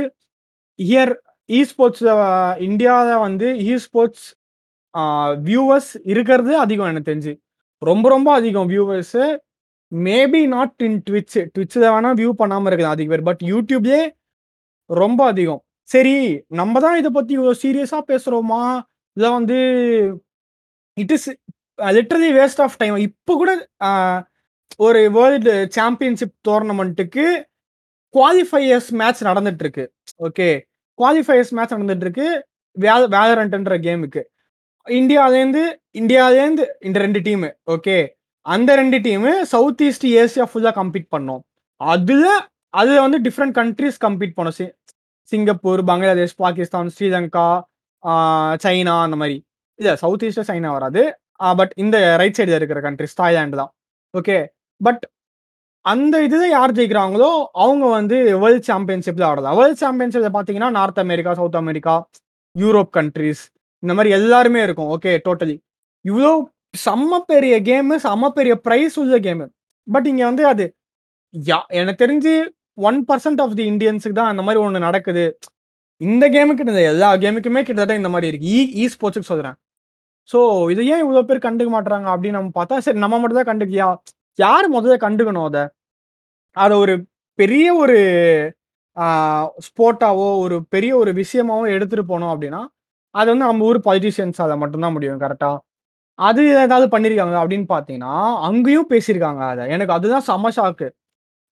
ஹியர் 0.78 1.12
இ 1.48 1.60
ஸ்போர்ட்ஸ் 1.70 2.04
இந்தியாவில் 2.68 3.22
வந்து 3.26 3.48
இ 3.68 3.74
ஸ்போர்ட்ஸ் 3.86 4.26
வியூவர்ஸ் 5.48 5.92
இருக்கிறது 6.12 6.52
அதிகம் 6.64 6.90
எனக்கு 6.92 7.10
தெரிஞ்சு. 7.10 7.32
ரொம்ப 7.82 8.06
ரொம்ப 8.14 8.28
அதிகம் 8.40 8.68
viewers 8.72 9.24
maybe 9.92 10.40
not 10.46 10.82
in 10.82 10.98
Twitch 11.08 11.38
ட்விட்ச்சில் 11.54 11.86
வேணால் 11.86 12.18
வியூ 12.20 12.30
பண்ணாமல் 12.32 12.70
இருக்குது 12.70 12.92
அதிக 12.92 13.08
பேர் 13.08 13.26
பட் 13.28 13.42
யூடியூப்லேயே 13.44 14.04
ரொம்ப 14.90 15.20
அதிகம். 15.26 15.62
சரி 15.88 16.14
நம்ம 16.60 16.80
தான் 16.80 16.96
இதை 16.96 17.10
பற்றி 17.10 17.32
இவ்வளோ 17.36 17.54
சீரியஸாக 17.64 18.02
பேசுகிறோமா 18.10 18.62
இதை 19.16 19.28
வந்து 19.30 19.58
it 20.96 21.12
is 21.12 21.28
literally 21.78 22.30
waste 22.32 22.62
of 22.64 22.78
time 22.78 22.96
இப்போ 23.08 23.32
கூட 23.34 23.52
uh, 23.80 24.18
ஒரு 24.78 25.00
வேர்ல்டு 25.10 25.52
சாம்பியன்ஷிப் 25.74 26.34
டோர்னமெண்ட்டுக்கு 26.48 27.26
குவாலிஃபையர்ஸ் 28.14 28.90
மேட்ச் 28.92 29.20
நடந்துட்டு 29.22 29.64
இருக்கு 29.64 29.84
ஓகே 30.20 30.48
குவாலிஃபையர்ஸ் 30.98 31.52
மேட்ச் 31.52 31.74
நடந்துட்டு 31.74 32.06
இருக்கு 32.06 32.26
வே 32.76 32.90
வேலரண்ட்ன்ற 33.14 33.76
கேமுக்கு 33.78 34.22
இந்தியாவிலேருந்து 34.86 35.62
இந்தியாலேருந்து 35.94 36.64
இந்த 36.80 36.98
ரெண்டு 36.98 37.20
டீமு 37.20 37.48
ஓகே 37.66 37.96
அந்த 38.54 38.70
ரெண்டு 38.80 38.98
டீமு 39.06 39.30
சவுத் 39.52 39.82
ஈஸ்ட் 39.86 40.06
ஏசியா 40.22 40.44
ஃபுல்லாக 40.50 40.74
கம்ப்ளீட் 40.80 41.08
பண்ணோம். 41.14 41.42
அதில் 41.80 42.28
அதில் 42.80 43.02
வந்து 43.04 43.18
டிஃப்ரெண்ட் 43.26 43.54
கண்ட்ரிஸ் 43.60 43.98
கம்ப்ளீட் 44.04 44.36
பண்ணோம். 44.38 44.56
சி 44.58 44.66
சிங்கப்பூர் 45.32 45.80
பங்களாதேஷ் 45.90 46.36
பாகிஸ்தான் 46.44 46.90
ஸ்ரீலங்கா 46.96 47.46
சைனா 48.64 48.94
அந்த 49.06 49.16
மாதிரி. 49.20 49.36
இல்லை 49.78 49.92
சவுத் 50.02 50.24
ஈஸ்டில் 50.26 50.48
சைனா 50.50 50.70
வராது. 50.76 51.02
பட் 51.60 51.72
இந்த 51.84 51.96
ரைட் 52.20 52.38
சைடில் 52.38 52.58
இருக்கிற 52.58 52.80
கண்ட்ரிஸ் 52.86 53.18
தாய்லாண்டு 53.20 53.56
தான். 53.62 53.72
ஓகே 54.14 54.36
பட் 54.80 55.02
அந்த 55.84 56.14
இதில் 56.26 56.52
யார் 56.56 56.76
ஜெயிக்கிறாங்களோ 56.76 57.30
அவங்க 57.64 57.84
வந்து 57.98 58.16
வேர்ல்ட் 58.42 58.68
சாம்பியன்ஷிப்பில் 58.70 59.26
ஆடலாம் 59.30 59.56
வேர்ல்ட் 59.60 59.82
சாம்பியன்ஷிப்பில் 59.84 60.34
பார்த்தீங்கன்னா 60.36 60.70
North 60.78 61.00
America 61.04 61.32
South 61.40 61.58
America 61.62 61.94
Europe 62.56 62.90
countries 62.98 63.42
இந்த 63.82 63.92
மாதிரி 63.96 64.10
எல்லாருமே 64.18 64.60
இருக்கும். 64.66 64.90
ஓகே 64.94 65.12
டோட்டலி 65.26 65.56
இவ்வளோ 66.04 66.32
செம்ம 66.84 67.18
பெரிய 67.30 67.54
கேமு, 67.68 67.94
செம்ம 68.06 68.30
பெரிய 68.38 68.54
ப்ரைஸ் 68.66 68.96
உள்ள 69.02 69.16
கேமு. 69.26 69.46
பட் 69.88 70.06
இங்கே 70.12 70.24
வந்து 70.30 70.44
அது 70.52 70.66
யா 71.34 71.58
எனக்கு 71.80 72.02
தெரிஞ்சு 72.04 72.32
ஒன் 72.88 72.98
பர்சன்ட் 73.10 73.40
ஆஃப் 73.44 73.56
தி 73.58 73.64
இண்டியன்ஸுக்கு 73.72 74.18
தான் 74.20 74.32
அந்த 74.32 74.42
மாதிரி 74.46 74.60
ஒன்று 74.66 74.86
நடக்குது. 74.88 75.24
இந்த 76.00 76.24
கேமுக்கு 76.34 76.64
எல்லா 76.92 77.10
கேமுக்குமே 77.24 77.62
கிட்டத்தட்ட 77.68 78.00
இந்த 78.02 78.10
மாதிரி 78.14 78.30
இருக்கு. 78.32 78.48
E, 78.54 78.60
இ 78.60 78.82
இ 78.82 78.86
ஸ்போர்ட்ஸுக்கு 78.94 79.30
சொல்கிறேன் 79.32 79.56
ஸோ 80.30 80.38
இதை 80.72 80.82
ஏன் 80.94 81.02
இவ்வளோ 81.04 81.22
பேர் 81.28 81.46
கண்டுக்க 81.46 81.70
மாட்டுறாங்க 81.74 82.08
அப்படின்னு 82.14 82.38
நம்ம 82.40 82.52
பார்த்தா, 82.58 82.76
சரி 82.86 82.98
நம்ம 83.04 83.16
மட்டும் 83.22 83.40
தான் 83.40 83.50
கண்டுக்கியா 83.52 83.88
யார் 84.38 84.66
முதல்ல 84.76 84.96
கண்டுக்கணும் 85.06 85.46
அதை 85.50 85.64
அதை 86.56 86.74
ஒரு 86.84 86.94
பெரிய 87.38 87.66
ஒரு 87.82 87.96
ஸ்போர்ட்டாவோ, 89.68 90.28
ஒரு 90.44 90.56
பெரிய 90.74 90.92
ஒரு 91.02 91.12
விஷயமாவோ 91.22 91.64
எடுத்துகிட்டு 91.76 92.10
போனோம் 92.12 92.32
அப்படின்னா, 92.34 92.62
அது 93.14 93.28
வந்து 93.32 93.46
நம்ம 93.50 93.66
ஊர் 93.70 93.80
பொலிட்டீஷியன்ஸால 93.88 94.56
மட்டும் 94.62 94.84
தான் 94.86 94.96
முடியும். 94.96 95.20
கரெக்டாக 95.24 95.56
அது 96.18 96.42
ஏதாவது 96.56 96.86
பண்ணியிருக்காங்க 96.92 97.36
அப்படின்னு 97.40 97.66
பார்த்தீங்கன்னா, 97.72 98.12
அங்கேயும் 98.48 98.88
பேசியிருக்காங்க 98.90 99.42
அத. 99.48 99.66
எனக்கு 99.68 99.92
அதுதான் 99.92 100.24
செம்ம 100.28 100.50
ஷாக்கு. 100.56 100.86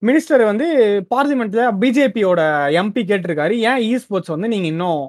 மினிஸ்டர் 0.02 0.44
வந்து 0.44 0.66
பார்லிமெண்ட்ல 1.14 1.62
பிஜேபியோட 1.82 2.40
எம்பி 2.80 3.02
கேட்டிருக்காரு. 3.10 3.54
ஏன் 3.70 3.80
இ 3.86 3.94
ஸ்போர்ட்ஸ் 4.02 4.34
வந்து 4.34 4.48
நீங்க 4.48 4.68
இன்னும் 4.74 5.02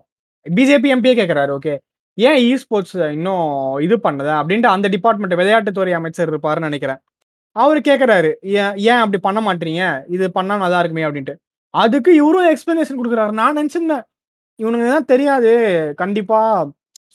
பிஜேபி 0.45 0.89
எம்பியே 0.95 1.15
கேட்குறாரு 1.19 1.51
ஓகே. 1.57 1.75
ஏன் 2.17 2.39
இ 2.45 2.53
ஸ்போர்ட்ஸ் 2.63 2.95
இன்னும் 3.17 3.47
இது 3.81 3.95
பண்ணல 4.05 4.31
அப்படின்ட்டு 4.41 4.71
அந்த 4.75 4.87
டிபார்ட்மெண்ட் 4.89 5.37
விளையாட்டுத்துறை 5.41 5.93
அமைச்சர் 5.99 6.31
இருப்பாருன்னு 6.33 6.67
நெனைக்கிறேன். 6.69 7.01
அவரு 7.55 7.79
கேட்குறாரு 7.89 8.31
ஏன் 8.55 8.73
ஏன் 8.89 9.01
அப்படி 9.03 9.19
பண்ண 9.19 9.39
மாட்றீங்க? 9.47 9.83
இது 10.09 10.25
பண்ணா 10.31 10.55
நல்லா 10.57 10.79
இருக்குமே 10.79 11.05
அப்படின்ட்டு. 11.07 11.35
அதுக்கு 11.73 12.11
இவரும் 12.15 12.49
எக்ஸ்ப்ளனேஷன் 12.51 12.99
குடுக்குறாரு. 12.99 13.33
நான் 13.41 13.57
நெனச்சிருந்தேன். 13.59 14.05
இவனுக்கு 14.59 14.87
தான் 14.89 15.09
தெரியாது 15.13 15.51
கண்டிப்பா. 15.97 16.41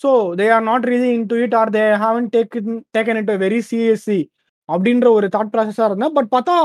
So 0.03 0.11
they 0.41 0.47
are 0.57 0.65
not 0.71 0.87
really 0.93 1.11
into 1.33 1.37
it 1.45 1.57
or 1.61 1.71
they 1.79 1.85
haven't 2.05 2.29
taken 2.37 2.79
taken 2.97 3.19
it 3.23 3.33
very 3.47 3.61
seriously 3.71 4.21
அப்படின்ற 4.69 5.09
ஒரு 5.19 5.27
தாட் 5.37 5.53
ப்ராசஸாக 5.55 5.89
இருந்தேன். 5.91 6.15
பட் 6.19 6.31
பார்த்தா 6.37 6.57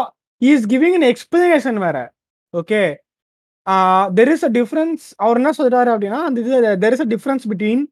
இஸ் 0.41 0.65
கிவிங் 0.73 0.95
அன் 0.99 1.07
எக்ஸ்பிளேஷன் 1.13 1.79
வேற. 1.85 1.97
Okay. 2.53 2.81
There 4.17 4.31
is 4.35 4.45
a 4.47 4.51
difference 4.59 5.03
அவர் 5.23 5.39
என்ன 5.41 5.51
சொல்றாரு 5.59 5.89
அப்படின்னா, 5.93 6.19
அந்த 6.27 6.37
இது 6.43 6.57
there 6.83 6.95
is 6.95 7.05
a 7.05 7.09
difference 7.13 7.45
between 7.51 7.83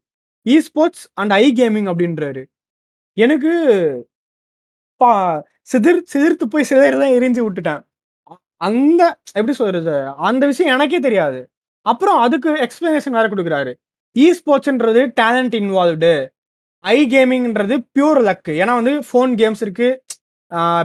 e 0.45 0.55
sports 0.67 1.03
and 1.21 1.33
i 1.41 1.43
gaming 1.61 1.87
அப்படின்றாரு. 1.91 2.43
எனக்கு 3.17 3.51
பா 5.01 5.11
சிதிர் 5.71 5.99
சிதிர்த்து 6.13 6.45
போய் 6.53 6.69
சிதறி 6.71 6.95
தான் 7.03 7.15
எரிஞ்சு 7.17 7.41
விட்டுட்டேன். 7.45 7.81
அந்த 8.67 9.01
எப்படி 9.37 9.53
சொல்றது? 9.61 9.95
அந்த 10.27 10.43
விஷயம் 10.51 10.73
எனக்கே 10.75 10.99
தெரியாது. 11.07 11.39
அப்புறம் 11.85 12.17
அதுக்கு 12.25 12.49
எக்ஸ்பிளனேஷன் 12.65 13.17
வேற 13.17 13.27
கொடுக்குறாரு 13.33 13.71
இ 14.15 14.25
ஸ்போர்ட்ஸ்ன்றது 14.37 15.01
டேலண்ட் 15.19 15.55
இன்வால்வ்டு. 15.59 16.15
ஐ 16.95 16.97
கேமிங்ன்றது 17.13 17.75
பியூர் 17.95 18.19
லக். 18.29 18.51
ஏன்னா 18.61 18.73
வந்து 18.79 18.93
ஃபோன் 19.09 19.31
கேம்ஸ் 19.41 19.61
இருக்கு. 19.65 19.89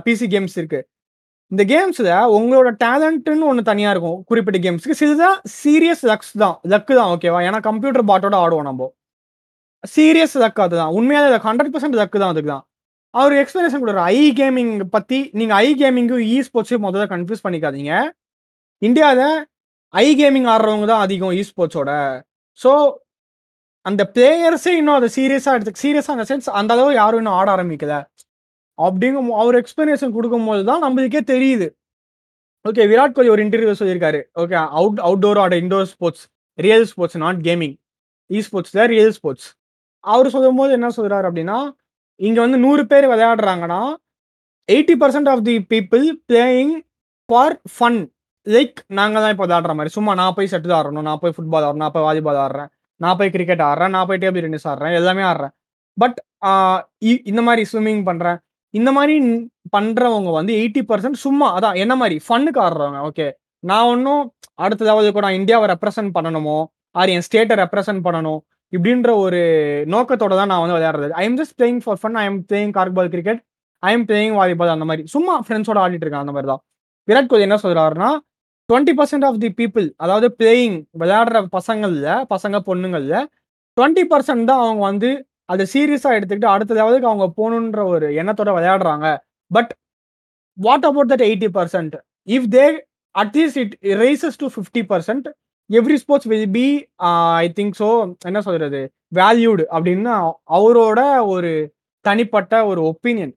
பிசி 0.05 0.27
கேம்ஸ் 0.35 0.57
இருக்கு. 0.61 0.81
இந்த 1.53 1.63
கேம்ஸில் 1.73 2.13
உங்களோட 2.37 2.69
டேலண்ட்டுன்னு 2.85 3.49
ஒன்று 3.51 3.63
தனியாக 3.71 3.93
இருக்கும். 3.95 4.19
குறிப்பிட்ட 4.29 4.59
கேம்ஸ்க்கு. 4.67 4.97
சிலதுதான் 5.01 5.37
சீரியஸ் 5.59 6.05
லக்ஸ் 6.11 6.33
தான். 6.43 6.57
லக்கு 6.73 6.93
தான் 6.99 7.11
ஓகேவா? 7.15 7.41
ஏன்னா 7.49 7.61
கம்ப்யூட்டர் 7.69 8.09
பாட்டோட 8.11 8.37
ஆடுவோம் 8.45 8.69
நம்ம 8.71 8.89
சீரியஸ் 9.95 10.37
லக் 10.43 10.61
அதுதான். 10.67 10.93
உண்மையாக 10.99 11.31
லக் 11.35 11.49
ஹண்ட்ரட் 11.49 11.73
பர்சன்ட் 11.75 11.99
லக்கு 12.01 12.21
தான் 12.23 12.33
அதுக்கு 12.35 12.51
தான். 12.55 12.65
அவர் 13.19 13.35
எக்ஸ்ப்ளனேஷன் 13.43 13.83
கொடுக்குற 13.83 14.07
ஐ 14.15 14.23
கேமிங் 14.39 14.73
பற்றி 14.95 15.19
நீங்கள் 15.39 15.59
ஐ 15.65 15.69
கேமிங்கும், 15.83 16.25
இ 16.33 16.37
ஸ்போர்ட்ஸையும் 16.47 16.85
முதல்ல 16.87 17.07
கன்ஃப்யூஸ் 17.13 17.45
பண்ணிக்காதீங்க. 17.45 17.93
இந்தியாவில் 18.87 19.29
ஐ 19.95 20.07
கேமிங் 20.21 20.49
ஆடுறவங்க 20.55 20.89
தான் 20.93 21.05
அதிகம் 21.07 21.35
இ 21.39 21.43
ஸ்போர்ட்ஸோட. 21.51 21.93
ஸோ 22.63 22.73
அந்த 23.89 24.03
பிளேயர்ஸே 24.15 24.73
இன்னும் 24.81 24.99
அதை 24.99 25.09
சீரியஸாக 25.17 25.57
எடுத்து 25.59 25.83
சீரியஸாக 25.83 26.15
அந்த 26.17 26.27
சென்ஸ் 26.31 26.49
அந்த 26.61 26.73
அளவு 26.75 26.93
யாரும் 26.95 27.21
இன்னும் 27.23 27.37
ஆட 27.41 27.49
ஆரம்பிக்கல. 27.57 27.95
அப்படிங்கும் 28.79 29.31
அவர் 29.43 29.57
எக்ஸ்பிளனேஷன் 29.61 30.15
கொடுக்கும்போது 30.17 30.63
தான் 30.65 30.83
நம்மளுக்கே 30.85 31.21
தெரியுது. 31.33 31.69
ஓகே. 32.65 32.85
விராட் 32.93 33.17
கோலி 33.17 33.29
ஒரு 33.29 33.43
இன்டர்வியூ 33.45 33.75
சொல்லியிருக்காரு. 33.81 34.21
ஓகே. 34.39 34.57
அவுட் 34.79 35.01
அவுட்டோர் 35.09 35.39
ஆட 35.39 35.57
indoor 35.57 35.89
sports. 35.93 36.25
Real 36.59 36.85
sports 36.85 37.19
not 37.25 37.41
gaming. 37.49 37.77
E 38.31 38.39
sports 38.39 38.75
தான் 38.79 38.89
ரியல் 38.89 39.15
ஸ்போர்ட்ஸ். 39.19 39.49
அவர் 40.05 40.31
சொல்லும்போது 40.31 40.73
என்ன 40.73 40.89
சொல்கிறாரு 40.97 41.27
அப்படின்னா, 41.29 41.59
இங்கே 42.21 42.41
வந்து 42.41 42.59
நூறு 42.59 42.83
பேர் 42.87 43.07
விளையாடுறாங்கன்னா, 43.09 43.81
80% 44.69 45.29
of 45.29 45.45
the 45.45 45.55
people 45.71 46.07
playing 46.29 46.75
for 47.29 47.57
fun. 47.77 48.01
Like 48.47 48.79
நாங்கள் 48.89 49.23
தான் 49.23 49.33
இப்போ 49.33 49.47
விளையாடுற 49.47 49.73
மாதிரி 49.73 49.89
சும்மா 49.89 50.13
நான் 50.15 50.37
போய் 50.37 50.51
செட்டில் 50.51 50.77
ஆடணும். 50.79 51.07
நான் 51.09 51.21
போய் 51.23 51.35
ஃபுட்பால் 51.37 51.67
ஆடணும். 51.67 51.83
நான் 51.83 51.95
போய் 51.95 52.07
வாலிபால் 52.09 52.41
ஆடுறேன். 52.47 52.71
நான் 53.03 53.17
போய் 53.17 53.31
கிரிக்கெட் 53.31 53.61
ஆடுறேன். 53.61 53.95
நான் 53.97 54.07
போய் 54.07 54.19
டேபிள் 54.19 54.41
டென்னிஸ் 54.45 54.69
ஆடுறேன். 54.69 54.95
எல்லாமே 55.01 55.23
ஆடுறேன். 55.23 55.53
பட் 55.97 56.19
இ 57.05 57.13
இந்த 57.31 57.43
மாதிரி 57.49 57.63
ஸ்விம்மிங் 57.73 58.05
பண்றேன். 58.05 58.39
இந்த 58.75 58.91
மாதிரி 58.93 59.17
பண்றவங்க 59.77 60.31
வந்து 60.39 60.53
80% 60.63 61.17
சும்மா 61.25 61.47
அதான் 61.59 61.77
என்ன 61.83 61.95
மாதிரி 61.97 62.17
ஃபன்னுக்கு 62.29 62.61
ஆடுறவங்க. 62.67 63.01
ஓகே. 63.11 63.27
நான் 63.65 63.87
ஒன்றும் 63.93 64.23
அடுத்த 64.65 64.85
லெவலுக்கு 64.85 65.21
நான் 65.21 65.39
இந்தியாவை 65.41 65.67
ரெப்ரசன்ட் 65.75 66.11
பண்ணணுமோ, 66.19 66.59
ஆர் 66.99 67.09
என் 67.09 67.27
ஸ்டேட்டை 67.29 67.57
ரெப்ரசன்ட் 67.63 68.05
பண்ணணும். 68.09 68.41
இப்படின்ற 68.77 69.11
ஒரு 69.25 69.41
நோக்கத்தோட 69.95 70.35
தான் 70.41 70.51
நான் 70.53 70.63
வந்து 70.65 70.77
விளையாடுறது. 70.77 71.11
I 71.21 71.25
am 71.29 71.39
just 71.39 71.55
playing 71.59 71.81
for 71.85 71.99
fun. 72.03 72.17
I 72.23 72.25
am 72.25 72.41
playing 72.53 72.75
corkball 72.79 73.09
cricket. 73.15 73.41
I 73.83 73.93
am 73.93 74.05
playing 74.07 74.35
volleyball 74.39 74.75
அந்த 74.77 74.87
மாதிரி 74.91 75.07
சும்மா 75.15 75.35
ஃப்ரெண்ட்ஸோட 75.47 75.79
ஆடிட்டு 75.85 76.05
இருக்கேன் 76.05 76.25
அந்த 76.25 76.33
மாதிரி 76.37 76.51
தான். 76.53 76.63
விராட் 77.09 77.31
கோலி 77.33 77.43
என்ன 77.49 77.59
சொல்றாருன்னா, 77.63 78.11
20% 78.69 79.25
ஆஃப் 79.27 79.39
தி 79.43 79.49
பீப்புள் 79.59 79.87
அதாவது 80.05 80.27
பிளேயிங் 80.39 80.75
விளையாடுற 81.01 81.39
பசங்களில் 81.55 82.25
பசங்க 82.33 82.57
பொண்ணுங்களில் 82.67 83.23
டுவெண்ட்டி 83.77 84.03
பர்சன்ட் 84.11 84.49
தான் 84.51 84.63
அவங்க 84.65 84.83
வந்து 84.91 85.11
அதை 85.53 85.65
சீரியஸாக 85.75 86.17
எடுத்துக்கிட்டு 86.19 86.51
அடுத்த 86.55 86.77
லெவலுக்கு 86.79 87.09
அவங்க 87.11 87.27
போகணுன்ற 87.39 87.83
ஒரு 87.93 88.07
எண்ணத்தோட 88.21 88.51
விளையாடுறாங்க. 88.57 89.07
But 89.51 89.71
what 90.59 90.85
about 90.89 91.11
that 91.13 91.25
80%? 91.29 91.97
If 92.37 92.49
they 92.57 92.67
at least 93.15 93.59
it 93.63 93.75
rises 94.03 94.39
to 94.43 94.49
50% 94.57 95.33
every 95.71 95.99
sports 96.03 96.29
will 96.33 96.53
be 96.59 96.67
I 97.43 97.47
think 97.59 97.75
so 97.83 97.89
என்ன 98.31 98.43
சொல்றது? 98.49 98.83
வேல்யூடு 99.21 99.65
அப்படின்னு 99.75 100.13
அவரோட 100.59 101.01
ஒரு 101.35 101.53
தனிப்பட்ட 102.05 102.55
ஒரு 102.73 102.81
ஒப்பீனியன். 102.93 103.35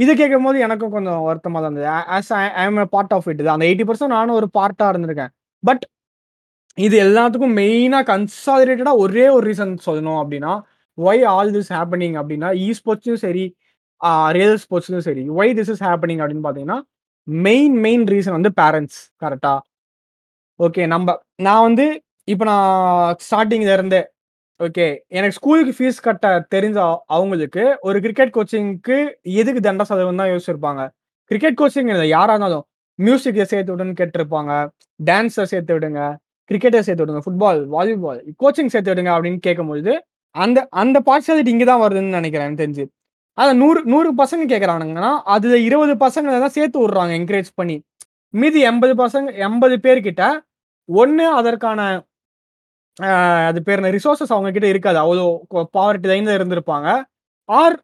இது 0.00 0.12
கேட்கும்போது 0.20 0.58
எனக்கும் 0.66 0.94
கொஞ்சம் 0.96 1.22
வருத்தமாக 1.28 1.60
தான் 1.62 1.70
இருந்தது. 1.70 1.88
As 2.16 2.30
I 2.40 2.44
I 2.60 2.64
am 2.64 2.80
a 2.84 2.86
part 2.94 3.14
of 3.16 3.28
it. 3.32 3.42
அந்த 3.54 3.64
80% 3.72 4.12
நானும் 4.14 4.38
ஒரு 4.40 4.48
பார்ட்டாக 4.58 4.92
இருந்திருக்கேன். 4.92 5.32
பட் 5.62 5.84
இது 6.78 6.96
எல்லாத்துக்கும் 7.06 7.56
மெயினாக 7.60 8.04
கன்சாலிடேட்டடாக 8.10 9.02
ஒரே 9.04 9.26
ஒரு 9.36 9.44
ரீசன் 9.50 9.72
சொல்லணும் 9.86 10.20
அப்படின்னா, 10.22 10.52
ஒய் 10.98 11.24
ஆல் 11.34 11.52
திஸ் 11.56 11.72
ஹேப்பனிங் 11.76 12.16
அப்படின்னா, 12.20 12.50
இ 12.64 12.68
ஸ்போர்ட்ஸும் 12.78 13.22
சரி, 13.26 13.44
ரியல் 14.38 14.58
ஸ்போர்ட்ஸ்லையும் 14.64 15.06
சரி, 15.08 15.24
ஒய் 15.38 15.52
திஸ் 15.58 15.72
இஸ் 15.74 15.82
ஹேப்பனிங் 15.88 16.22
அப்படின்னு 16.22 16.44
பார்த்தீங்கன்னா, 16.46 16.78
மெயின் 17.28 17.76
மெயின் 17.86 18.04
ரீசன் 18.12 18.36
வந்து 18.38 18.52
பேரண்ட்ஸ் 18.62 19.00
கரெக்டாக 19.22 19.58
ஓகே. 20.60 20.82
நம்ம 20.86 21.08
நான் 21.40 21.64
வந்து 21.68 21.84
இப்போ 22.28 22.44
நான் 22.44 22.72
ஸ்டார்டிங்ல 23.26 23.72
இருந்தே 23.72 24.00
ஓகே. 24.60 24.86
எனக்கு 25.18 25.36
ஸ்கூலுக்கு 25.36 25.72
ஃபீஸ் 25.76 25.98
கட்ட 26.06 26.24
தெரிஞ்ச 26.54 26.78
அவங்களுக்கு 27.16 27.62
ஒரு 27.88 27.98
கிரிக்கெட் 28.04 28.32
கோச்சிங்க்கு 28.36 28.96
எதுக்கு 29.40 29.60
தண்ட 29.66 29.82
சதவீதம் 29.90 30.20
தான் 30.22 30.30
யோசிச்சிருப்பாங்க. 30.32 30.82
கிரிக்கெட் 31.30 31.56
கோச்சிங் 31.60 31.90
இல்ல 31.94 32.04
யாரா 32.16 32.32
இருந்தாலும். 32.34 32.64
மியூசிக்கை 32.98 33.44
சேர்த்து 33.52 33.72
விடுன்னு 33.74 33.94
கேட்டிருப்பாங்க. 34.00 34.52
டான்ஸை 35.00 35.44
சேர்த்து 35.52 35.72
விடுங்க. 35.76 36.00
கிரிக்கெட்ட 36.50 36.78
சேர்த்து 36.86 37.04
விடுங்க. 37.04 37.22
ஃபுட்பால், 37.26 37.60
வாலிபால், 37.74 38.20
கோச்சிங் 38.42 38.72
சேர்த்து 38.74 38.92
விடுங்க 38.92 39.10
அப்படின்னு 39.16 39.40
கேட்கும்பொழுது, 39.46 39.92
அந்த 40.34 40.58
அந்த 40.82 40.96
பார்ஷியாலிட்டி 41.08 41.52
இங்க 41.54 41.66
தான் 41.70 41.82
வருதுன்னு 41.84 42.18
நினைக்கிறேன் 42.18 42.46
எனக்கு 42.48 42.62
தெரிஞ்சு. 42.64 42.84
அதான் 43.38 43.60
100 43.62 43.80
100 43.92 44.10
பசங்க 44.20 44.44
கேட்கறானுங்கன்னா, 44.52 45.10
அதுல 45.34 45.56
20 45.68 45.94
பசங்கள 46.04 46.38
தான் 46.44 46.56
சேர்த்து 46.58 46.78
விடுறாங்க 46.82 47.12
என்கரேஜ் 47.20 47.50
பண்ணி. 47.60 47.76
மீதி 48.34 48.60
80 48.66 48.94
பசங்க 49.02 49.28
80 49.44 49.76
பேர்கிட்ட 49.86 50.24
ஒன்று 50.88 51.26
அதற்கான 51.40 51.80
அது 53.48 53.58
பேர் 53.66 53.80
என்ன 53.80 53.92
ரிசோர்ஸஸ் 53.98 54.34
அவங்க 54.36 54.50
கிட்ட 54.56 54.66
இருக்காது. 54.72 54.98
அவ்வளோ 55.04 55.24
பாவர்ட்டி 55.76 56.08
தான் 56.10 56.38
இருந்திருப்பாங்க. 56.38 56.88
ஆர் 57.48 57.76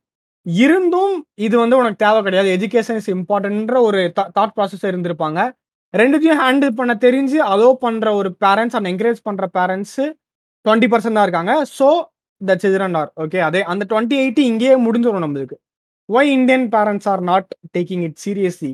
இருந்தும் 0.46 1.14
இது 1.46 1.54
வந்து 1.62 1.78
உனக்கு 1.80 2.02
தேவை 2.04 2.18
கிடையாது. 2.26 2.48
எஜுகேஷன் 2.56 2.98
இஸ் 3.00 3.12
இம்பார்ட்டன்ற 3.14 3.76
ஒரு 3.88 4.00
தாட் 4.38 4.54
ப்ராசஸ் 4.56 4.84
இருந்திருப்பாங்க. 4.90 5.40
ரெண்டுத்தையும் 5.94 6.40
ஹேண்டில் 6.42 6.76
பண்ண 6.78 6.92
தெரிஞ்சு 7.06 7.38
அலோவ் 7.52 7.82
பண்ற 7.84 8.06
ஒரு 8.20 8.30
பேரன்ட்ஸ் 8.44 8.76
அண்ட் 8.78 8.90
என்கரேஜ் 8.92 9.20
பண்ற 9.28 9.44
பேரன்ட்ஸ் 9.58 9.98
20% 10.64 11.16
தான் 11.16 11.26
இருக்காங்க. 11.28 11.52
So 11.78 11.88
the 12.40 12.54
children 12.64 12.96
are 13.00 13.10
okay. 13.24 13.38
அதே 13.48 13.60
அந்த 13.72 13.82
20, 13.92 14.16
80 14.24 14.42
இங்கேயே 14.50 14.74
முடிஞ்சிடும் 14.86 15.24
நம்மளுக்கு. 15.26 15.56
Why 16.08 16.30
Indian 16.38 16.66
parents 16.74 17.08
are 17.12 17.22
not 17.30 17.48
taking 17.76 18.04
it 18.08 18.18
seriously? 18.24 18.72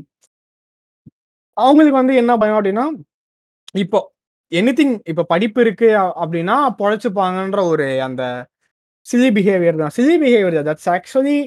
அவங்களுக்கு 1.56 1.98
வந்து 2.00 2.14
என்ன 2.22 2.32
பயம் 2.42 2.58
அப்படின்னா, 2.58 2.84
இப்போ 3.84 4.00
எனிதிங் 4.60 4.94
இப்ப 5.10 5.26
படிப்பு 5.32 5.60
இருக்கு 5.64 5.88
அப்படின்னா 6.22 6.56
பொழைச்சுப்பாங்கன்ற 6.80 7.60
ஒரு 7.72 7.86
அந்த 8.06 8.22
சிலி 9.06 9.28
பிஹேவியர் 9.36 9.80
தான். 9.82 9.94
Silly 9.98 10.16
behaviour 10.22 10.66
that's 10.68 10.90
actually 10.96 11.38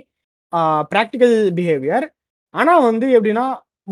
practical 0.91 1.35
behaviour. 1.57 2.05
ஆனா 2.55 2.73
வந்து 2.89 3.07
எப்படின்னா, 3.17 3.45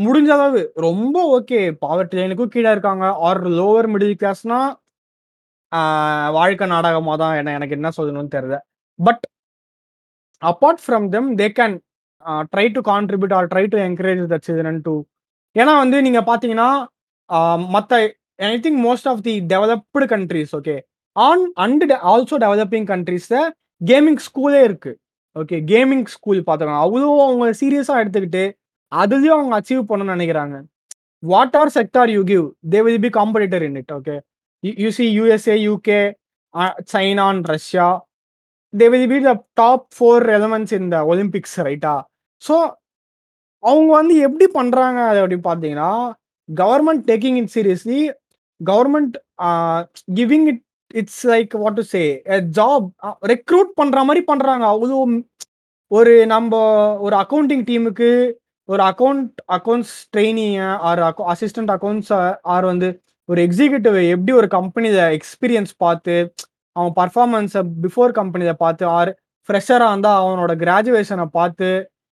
முடிஞ்ச 0.06 0.30
அளவு 0.36 0.62
ரொம்ப 0.86 1.18
ஓகே 1.38 1.60
பாவர்ட்டி 1.84 2.16
லைனுக்கும் 2.20 2.54
கீழே 2.56 2.70
இருக்காங்க. 2.76 3.06
ஆர் 3.28 3.42
லோவர் 3.60 3.88
மிடில் 3.94 4.18
கிளாஸ்னா 4.22 4.60
வாழ்க்கை 6.38 6.66
நாடகமாக 6.74 7.18
தான் 7.24 7.36
என்ன 7.40 7.54
எனக்கு 7.58 7.78
என்ன 7.80 7.90
சொல்லணும்னு 7.98 8.34
தெரியல. 8.36 8.58
But 9.00 9.24
apart 10.42 10.82
from 10.86 11.06
them 11.16 11.30
they 11.42 11.48
can 11.60 11.76
try 12.54 12.66
to 12.76 12.82
contribute 12.92 13.36
or 13.38 13.48
try 13.54 13.64
to 13.74 13.78
encourage 13.88 14.22
the 14.34 14.38
children 14.48 14.82
to 14.88 14.96
ஏன்னா 15.56 15.74
வந்து 15.84 15.98
நீங்கள் 16.08 16.28
பார்த்தீங்கன்னா 16.30 16.70
மற்ற 17.76 17.94
I 18.46 18.54
think 18.66 18.80
most 18.88 19.08
of 19.12 19.22
the 19.28 19.34
developed 19.54 20.06
countries 20.14 20.54
okay 20.60 20.76
on 21.16 21.44
and 21.64 21.94
also 22.12 22.36
developing 22.46 22.88
கண்ட்ரிஸ்ல 22.92 23.38
gaming 23.82 24.20
ஸ்கூலே 24.28 24.62
இருக்கு. 24.68 24.92
ஓகே 25.36 25.58
கேமிங் 25.72 26.06
ஸ்கூல் 26.16 26.40
பார்த்துக்கலாம். 26.48 26.84
அவ்வளோ 26.86 27.10
அவங்க 27.26 27.46
சீரியஸாக 27.62 28.02
எடுத்துக்கிட்டு 28.04 28.44
அதுலேயும் 28.92 29.38
அவங்க 29.38 29.56
அச்சீவ் 29.60 29.90
பண்ணணும்னு 29.90 30.16
நினைக்கிறாங்க. 30.16 30.56
What 31.24 31.56
are 31.62 31.72
sector 31.78 32.12
you 32.16 32.22
give 32.32 32.46
they 32.74 32.80
will 32.86 33.04
be 33.06 33.12
competitor 33.20 33.64
in 33.68 33.78
it 33.82 33.94
okay 33.98 34.16
you 34.84 34.90
see 34.98 35.06
USA 35.20 35.56
UK 35.68 36.00
China 36.94 37.26
and 37.34 37.48
Russia 37.54 37.88
they 38.74 38.88
will 38.94 39.10
be 39.14 39.20
the 39.28 39.34
top 39.62 39.86
four 39.96 40.26
elements 40.38 40.76
இந்த 40.82 40.98
ஒலிம்பிக்ஸ் 41.12 41.58
ரைட்டா 41.68 41.96
ஸோ 42.42 42.56
அவங்க 43.64 43.90
வந்து 44.00 44.16
எப்படி 44.28 44.46
பண்ணுறாங்க 44.58 45.00
அது 45.10 45.22
அப்படின்னு 45.24 45.48
பார்த்தீங்கன்னா 45.50 45.92
government 46.50 47.04
taking 47.12 47.38
it 47.42 47.52
seriously 47.56 48.00
government 48.66 49.16
giving 50.14 50.48
it 50.48 50.62
it's 50.94 51.28
like 51.28 51.54
what 51.58 51.76
to 51.76 51.82
say 51.82 52.24
job 52.58 52.88
recruit 53.26 53.72
பண்ற 53.76 54.04
மாதிரி 54.04 54.26
பண்றாங்க. 54.26 54.66
அவ்வளோ 54.66 55.24
ஒரு 55.92 56.26
நம்ம 56.26 56.54
ஒரு 57.00 57.16
அக்கௌண்டிங் 57.16 57.64
டீமுக்கு 57.64 58.34
ஒரு 58.70 58.84
account 58.84 59.30
accounts 59.52 59.96
training 60.14 60.58
or 60.80 61.00
assistant 61.28 61.72
accounts 61.72 62.12
or 62.44 62.66
வந்து 62.66 62.90
ஒரு 63.30 63.42
எக்ஸிக்யூட்டிவ் 63.42 63.98
எப்படி 64.10 64.34
ஒரு 64.34 64.48
கம்பெனியில 64.48 65.02
எக்ஸ்பீரியன்ஸ் 65.12 65.74
பார்த்து 65.78 66.16
அவன் 66.76 66.94
பர்ஃபார்மன்ஸை 66.96 67.62
பிஃபோர் 67.82 68.12
கம்பெனியில 68.12 68.54
பார்த்து 68.54 68.86
ஆர் 68.86 69.12
ஃப்ரெஷராக 69.50 69.92
இருந்தால் 69.92 70.20
அவனோட 70.24 70.52
கிராஜுவேஷனை 70.56 71.26
பார்த்து 71.32 71.70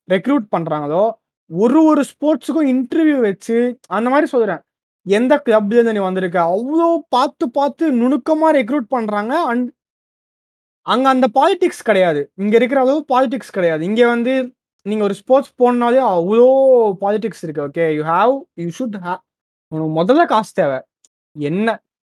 ரெக்ரூட் 0.08 0.46
பண்ணுறாங்களோ 0.56 1.04
ஒரு 1.50 1.84
ஒரு 1.84 2.02
ஸ்போர்ட்ஸுக்கும் 2.02 2.70
இன்டர்வியூ 2.74 3.18
வச்சு 3.20 3.78
அந்த 3.86 4.10
மாதிரி 4.10 4.26
சொல்கிறேன் 4.26 4.62
எந்த 5.16 5.34
கிளப்ல 5.46 5.76
இருந்து 5.76 5.94
நீ 5.96 6.02
வந்திருக்க? 6.06 6.38
அவ்வளோ 6.54 6.88
பார்த்து 7.14 7.44
பார்த்து 7.58 7.84
நுணுக்கமாக 8.00 8.52
ரெக்ரூட் 8.58 8.86
பண்ணுறாங்க 8.94 9.32
அண்ட் 9.50 9.66
அங்கே 10.86 11.08
அந்த 11.14 11.26
பாலிடிக்ஸ் 11.38 11.82
கிடையாது. 11.88 12.20
இங்கே 12.42 12.56
இருக்கிற 12.60 12.78
அளவு 12.84 13.00
பாலிடிக்ஸ் 13.12 13.56
கிடையாது. 13.56 13.82
இங்கே 13.90 14.06
வந்து 14.14 14.34
நீங்கள் 14.86 15.06
ஒரு 15.08 15.14
ஸ்போர்ட்ஸ் 15.20 15.54
போனாலே 15.62 16.00
அவ்வளோ 16.16 16.46
பாலிடிக்ஸ் 17.02 17.42
இருக்கு 17.46 17.64
okay 17.68 17.86
you 17.98 18.02
have 18.14 18.34
you 18.62 18.68
should 18.78 18.98
have 19.06 19.22
உனக்கு 19.72 19.92
முதல்ல 20.00 20.22
காசு 20.34 20.52
தேவை. 20.60 20.78
என்ன? 21.36 21.68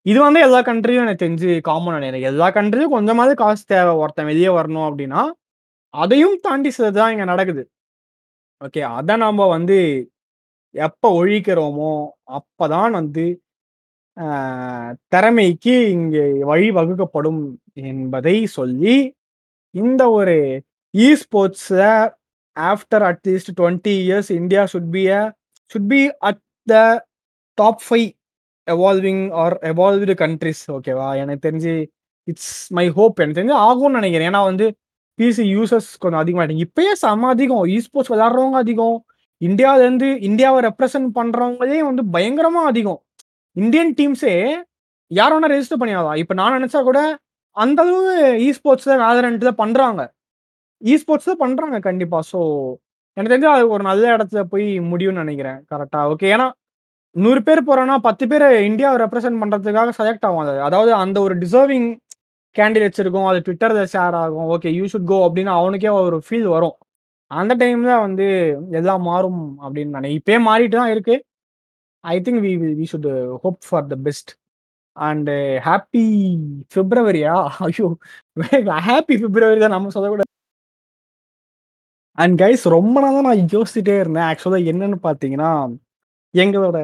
இது 0.06 0.18
வந்து 0.26 0.40
எல்லா 0.46 0.60
கண்ட்ரியும் 0.68 1.04
எனக்கு 1.06 1.24
தெரிஞ்சு 1.24 1.50
காமன் 1.68 1.96
நினைக்கிறேன். 1.98 2.28
எல்லா 2.32 2.46
கண்ட்ரியும் 2.58 2.94
கொஞ்சமாவது 2.96 3.34
காசு 3.42 3.62
தேவை. 3.74 3.92
ஒருத்தன் 4.02 4.30
வெளியே 4.30 4.50
வரணும் 4.58 4.86
அப்படின்னா 4.88 5.22
அதையும் 5.94 6.36
தாண்டி 6.46 6.70
சிலதுதான் 6.76 7.12
இங்க 7.14 7.24
நடக்குது. 7.32 7.62
ஓகே 8.60 8.82
அதை 8.98 9.14
நாம 9.24 9.46
வந்து 9.56 9.76
எப்ப 10.74 11.04
ஒழிக்கிறோமோ 11.18 11.92
அப்பதான் 12.38 12.92
வந்து 12.98 13.24
திறமைக்கு 15.12 15.74
இங்கே 15.94 16.24
வழி 16.50 16.68
வகுக்கப்படும் 16.78 17.42
என்பதை 17.84 18.36
சொல்லி 18.56 18.96
இந்த 19.74 20.02
ஒரு 20.18 20.36
e 20.94 21.08
sports 21.22 21.68
after 22.56 23.04
at least 23.10 23.52
twenty 23.60 23.94
years 24.04 24.30
India 24.40 24.62
should 24.74 24.90
be 24.96 25.04
a 25.12 25.22
should 25.70 25.90
be 25.92 26.00
at 26.28 26.42
the 26.66 26.76
top 27.58 27.82
five 27.86 28.08
evolving 28.66 29.24
or 29.42 29.56
evolved 29.72 30.14
countries 30.22 30.64
ஓகேவா 30.76 31.08
எனக்கு 31.22 31.44
தெரிஞ்சு 31.48 31.74
இட்ஸ் 32.28 32.50
மை 32.78 32.86
ஹோப் 32.98 33.20
எனக்கு 33.20 33.38
தெரிஞ்சு 33.40 33.56
ஆகும்னு 33.68 33.98
நினைக்கிறேன். 34.00 34.30
ஏன்னா 34.32 34.42
வந்து 34.50 34.66
பிசி 35.18 35.44
யூசர்ஸ் 35.54 35.90
கொஞ்சம் 36.02 36.22
அதிகமாக 36.24 36.54
இப்பயே 36.66 36.92
செம 37.02 37.28
அதிகம். 37.34 37.64
இ 37.74 37.78
ஸ்போர்ட்ஸ் 37.86 38.12
விளாட்றவங்க 38.14 38.58
அதிகம். 38.64 38.98
இந்தியாவிலேருந்து 39.48 40.08
இந்தியாவை 40.28 40.58
ரெப்ரசன்ட் 40.68 41.10
பண்ணுறவங்களே 41.18 41.80
வந்து 41.88 42.02
பயங்கரமாக 42.14 42.70
அதிகம். 42.72 43.00
இந்தியன் 43.56 43.92
டீம்ஸே 43.98 44.34
யார் 45.10 45.34
வேணா 45.34 45.50
ரெஜிஸ்டர் 45.52 45.80
பண்ணியாதான் 45.80 46.20
இப்போ 46.22 46.34
நான் 46.34 46.56
நினச்சா 46.58 46.80
கூட 46.82 47.00
அந்த 47.56 47.82
அளவு 47.82 48.12
இ 48.46 48.48
ஸ்போர்ட்ஸில் 48.58 49.00
தான் 49.00 49.60
பண்ணுறாங்க 49.62 50.02
இ 50.82 50.94
ஸ்போர்ட்ஸ் 51.02 51.42
பண்ணுறாங்க 51.42 51.78
கண்டிப்பாக 51.88 52.24
ஸோ 52.32 52.40
எனக்கு 53.16 53.32
தெரிஞ்சு 53.32 53.50
அது 53.54 53.64
ஒரு 53.68 53.82
நல்ல 53.90 54.04
இடத்துல 54.16 54.42
போய் 54.42 54.66
முடியும்னு 54.90 55.22
நினைக்கிறேன். 55.24 55.58
கரெக்டாக 55.70 56.12
ஓகே 56.12 56.28
ஏன்னா 56.34 56.46
நூறு 57.16 57.40
பேர் 57.46 57.60
போறோம்னா 57.68 57.96
பத்து 58.06 58.24
பேர் 58.28 58.44
இந்தியாவை 58.70 58.96
ரெப்ரசென்ட் 59.04 59.40
பண்றதுக்காக 59.42 59.92
செலக்ட் 59.98 60.24
ஆகும் 60.28 60.42
அது. 60.44 60.54
அதாவது 60.60 60.92
அந்த 60.94 61.20
ஒரு 61.20 61.34
டிசர்விங் 61.38 61.88
கேண்டிடேட்ஸ் 62.56 63.00
இருக்கும். 63.02 63.26
அது 63.30 63.38
ட்விட்டரில் 63.46 63.90
ஷேர் 63.94 64.16
ஆகும். 64.22 64.46
ஓகே 64.54 64.70
யூ 64.78 64.84
ஷுட் 64.92 65.10
கோ 65.12 65.18
அப்படின்னு 65.28 65.52
அவனுக்கே 65.60 65.88
ஒரு 65.88 66.18
ஃபீல் 66.28 66.48
வரும். 66.56 66.76
அந்த 67.32 67.52
டைம்ல 67.62 67.92
வந்து 68.04 68.26
எல்லாம் 68.78 69.02
மாறும் 69.10 69.42
அப்படின்னு 69.64 69.94
நான் 69.96 70.14
இப்பயே 70.18 70.38
மாறிட்டு 70.48 70.76
தான் 70.80 70.92
இருக்கு. 70.94 71.16
I 72.04 72.16
think 72.26 72.40
we 72.46 72.52
we 72.80 72.86
should 72.92 73.08
hope 73.44 73.60
for 73.68 73.86
the 73.92 73.96
best 74.06 74.32
and 74.96 75.30
happy 75.68 76.04
பிப்ரவரியா 76.74 77.34
ஐயோ 77.68 77.88
ஹாப்பி 78.88 79.16
பிப்ரவரி 79.24 79.60
தான் 79.64 79.76
நம்ம 79.76 79.92
சொல்லக்கூடாது 79.96 80.30
அண்ட் 82.18 82.34
கைஸ் 82.42 82.64
ரொம்ப 82.76 82.96
நாள் 83.04 83.26
நான் 83.28 83.48
யோசிச்சுட்டே 83.54 83.94
இருந்தேன். 84.02 84.26
ஆக்சுவலாக 84.30 84.70
என்னன்னு 84.72 84.98
பார்த்தீங்கன்னா 85.08 85.50
எங்களோட 86.34 86.78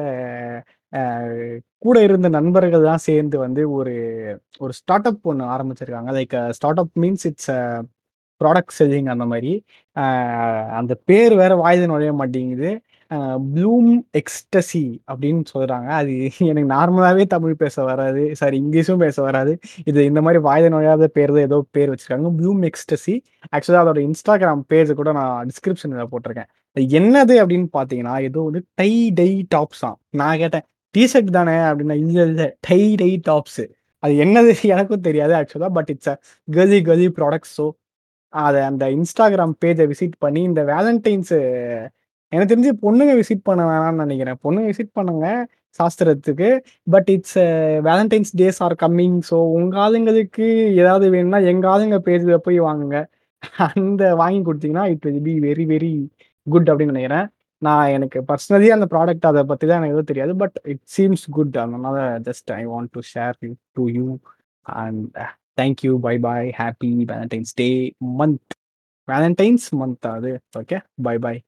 கூட 1.85 1.97
இருந்த 2.07 2.27
நண்பர்கள் 2.37 2.87
தான் 2.89 3.03
சேர்ந்து 3.07 3.37
வந்து 3.45 3.61
ஒரு 3.77 3.93
ஒரு 4.63 4.73
ஸ்டார்ட் 4.79 5.07
அப் 5.09 5.27
ஒன்று 5.31 5.45
ஆரம்பிச்சிருக்காங்க 5.55 6.11
like 6.17 6.35
start 6.57 6.81
up 6.83 6.93
means 7.03 7.25
it's 7.29 7.51
product 8.41 8.75
selling 8.79 9.09
அந்த 9.13 9.25
மாதிரி. 9.31 9.51
அந்த 10.79 10.93
பேர் 11.09 11.33
வேற 11.41 11.53
வாயுது 11.63 11.89
நுழைய 11.91 12.13
மாட்டேங்குது. 12.21 12.71
ப்ளூம் 13.53 13.89
எக்ஸ்டசி 14.19 14.81
அப்படின்னு 15.11 15.43
சொல்கிறாங்க 15.53 15.87
அது 15.99 16.11
எனக்கு 16.49 16.69
நார்மலாகவே 16.73 17.23
தமிழ் 17.33 17.55
பேச 17.63 17.75
வராது. 17.89 18.23
சாரி 18.39 18.55
இங்கிலீஷும் 18.63 19.01
பேச 19.05 19.17
வராது. 19.27 19.53
இது 19.89 19.99
இந்த 20.09 20.21
மாதிரி 20.25 20.39
வாயுத 20.47 20.67
நுழையாத 20.75 21.07
பேர் 21.17 21.33
தான் 21.35 21.47
ஏதோ 21.49 21.59
பேர் 21.77 21.91
வச்சிருக்காங்க. 21.93 22.31
ப்ளூம் 22.39 22.61
எக்ஸ்டசி 22.69 23.15
ஆக்சுவலாக 23.55 23.83
அதோட 23.85 24.01
இன்ஸ்டாகிராம் 24.09 24.63
பேஜ் 24.73 24.93
கூட 25.01 25.11
நான் 25.19 25.49
டிஸ்கிரிப்ஷனில் 25.51 26.11
போட்டிருக்கேன். 26.13 26.49
என்னது 26.99 27.35
அப்படின்னு 27.43 27.67
பார்த்தீங்கன்னா 27.77 28.15
ஏதோ 28.29 28.39
வந்து 28.49 28.61
டை 28.81 28.91
டை 29.19 29.31
டாப்ஸ் 29.55 29.83
தான் 29.85 29.97
நான் 30.21 30.39
கேட்டேன் 30.43 30.65
டிஷர்ட் 30.95 31.31
தானே 31.39 31.55
அப்படின்னா 31.69 31.95
இல்லை 32.03 32.23
இல்லை 32.31 32.47
டை 32.67 32.81
டை 33.01 33.11
டாப்ஸு 33.29 33.65
அது 34.03 34.13
என்னது? 34.23 34.51
எனக்கும் 34.73 35.05
தெரியாது 35.07 35.33
ஆக்சுவலாக 35.39 35.71
பட் 35.77 35.89
இட்ஸ் 35.93 36.11
அ 36.13 36.15
கலி 36.47 36.79
கலி 36.89 37.07
ப்ராடக்ட் 37.17 37.51
ஸோ 37.57 37.65
அதை 38.33 38.59
அந்த 38.69 38.85
இன்ஸ்டாகிராம் 38.97 39.53
பேஜை 39.63 39.85
விசிட் 39.91 40.17
பண்ணி 40.25 40.41
இந்த 40.49 40.61
வேலண்டைன்ஸு 40.73 41.39
எனக்கு 42.33 42.51
தெரிஞ்சு 42.51 42.71
பொண்ணுங்க 42.83 43.13
விசிட் 43.19 43.47
பண்ண 43.49 43.61
வேணாம்னு 43.69 44.03
நினைக்கிறேன். 44.05 44.39
பொண்ணுங்க 44.45 44.67
விசிட் 44.71 44.97
பண்ணுங்க 44.99 45.27
சாஸ்திரத்துக்கு. 45.79 46.49
But 46.93 47.09
it's 47.15 47.39
Valentine's 47.87 48.31
days 48.41 48.59
are 48.65 48.75
coming 48.83 49.17
so 49.29 49.37
உங்க 49.57 49.77
ஆளுங்களுக்கு 49.85 50.47
ஏதாவது 50.81 51.05
வேணும்னா 51.15 51.41
எங்க 51.51 51.65
ஆளுங்க 51.73 51.97
பேஜில் 52.07 52.45
போய் 52.47 52.59
வாங்குங்க. 52.67 52.99
அந்த 53.67 54.03
வாங்கி 54.21 54.41
கொடுத்தீங்கன்னா 54.47 54.85
it 54.93 55.05
will 55.07 55.21
be 55.27 55.35
very 55.47 55.65
very 55.73 55.91
good 56.47 56.69
அப்படின்னு 56.71 56.95
நினைக்கிறேன். 56.95 57.27
நான் 57.61 57.91
எனக்கு 57.95 58.19
பர்சனலி 58.29 58.67
அந்த 58.75 58.85
ப்ராடக்ட் 58.93 59.29
அதை 59.31 59.41
பற்றி 59.51 59.65
தான் 59.67 59.79
எனக்கு 59.79 59.95
எதுவும் 59.95 60.11
தெரியாது. 60.11 60.33
பட் 60.43 60.57
இட் 60.73 60.83
சீம்ஸ் 60.95 61.25
குட் 61.37 61.57
அதனால 61.63 61.97
just 62.27 62.51
I 62.59 62.61
want 62.73 62.91
to 62.97 63.01
share 63.13 63.35
to 63.77 63.85
you 63.97 64.07
and 64.65 65.17
thank you 65.59 65.93
bye 65.99 66.15
bye 66.19 66.49
happy 66.59 66.89
Valentine's 67.11 67.53
day 67.55 67.69
month 68.19 68.53
Valentine's 69.07 69.67
month 69.75 70.07
அது 70.07 70.31
ஓகே 70.59 70.77
பை 71.01 71.15
பாய் 71.17 71.39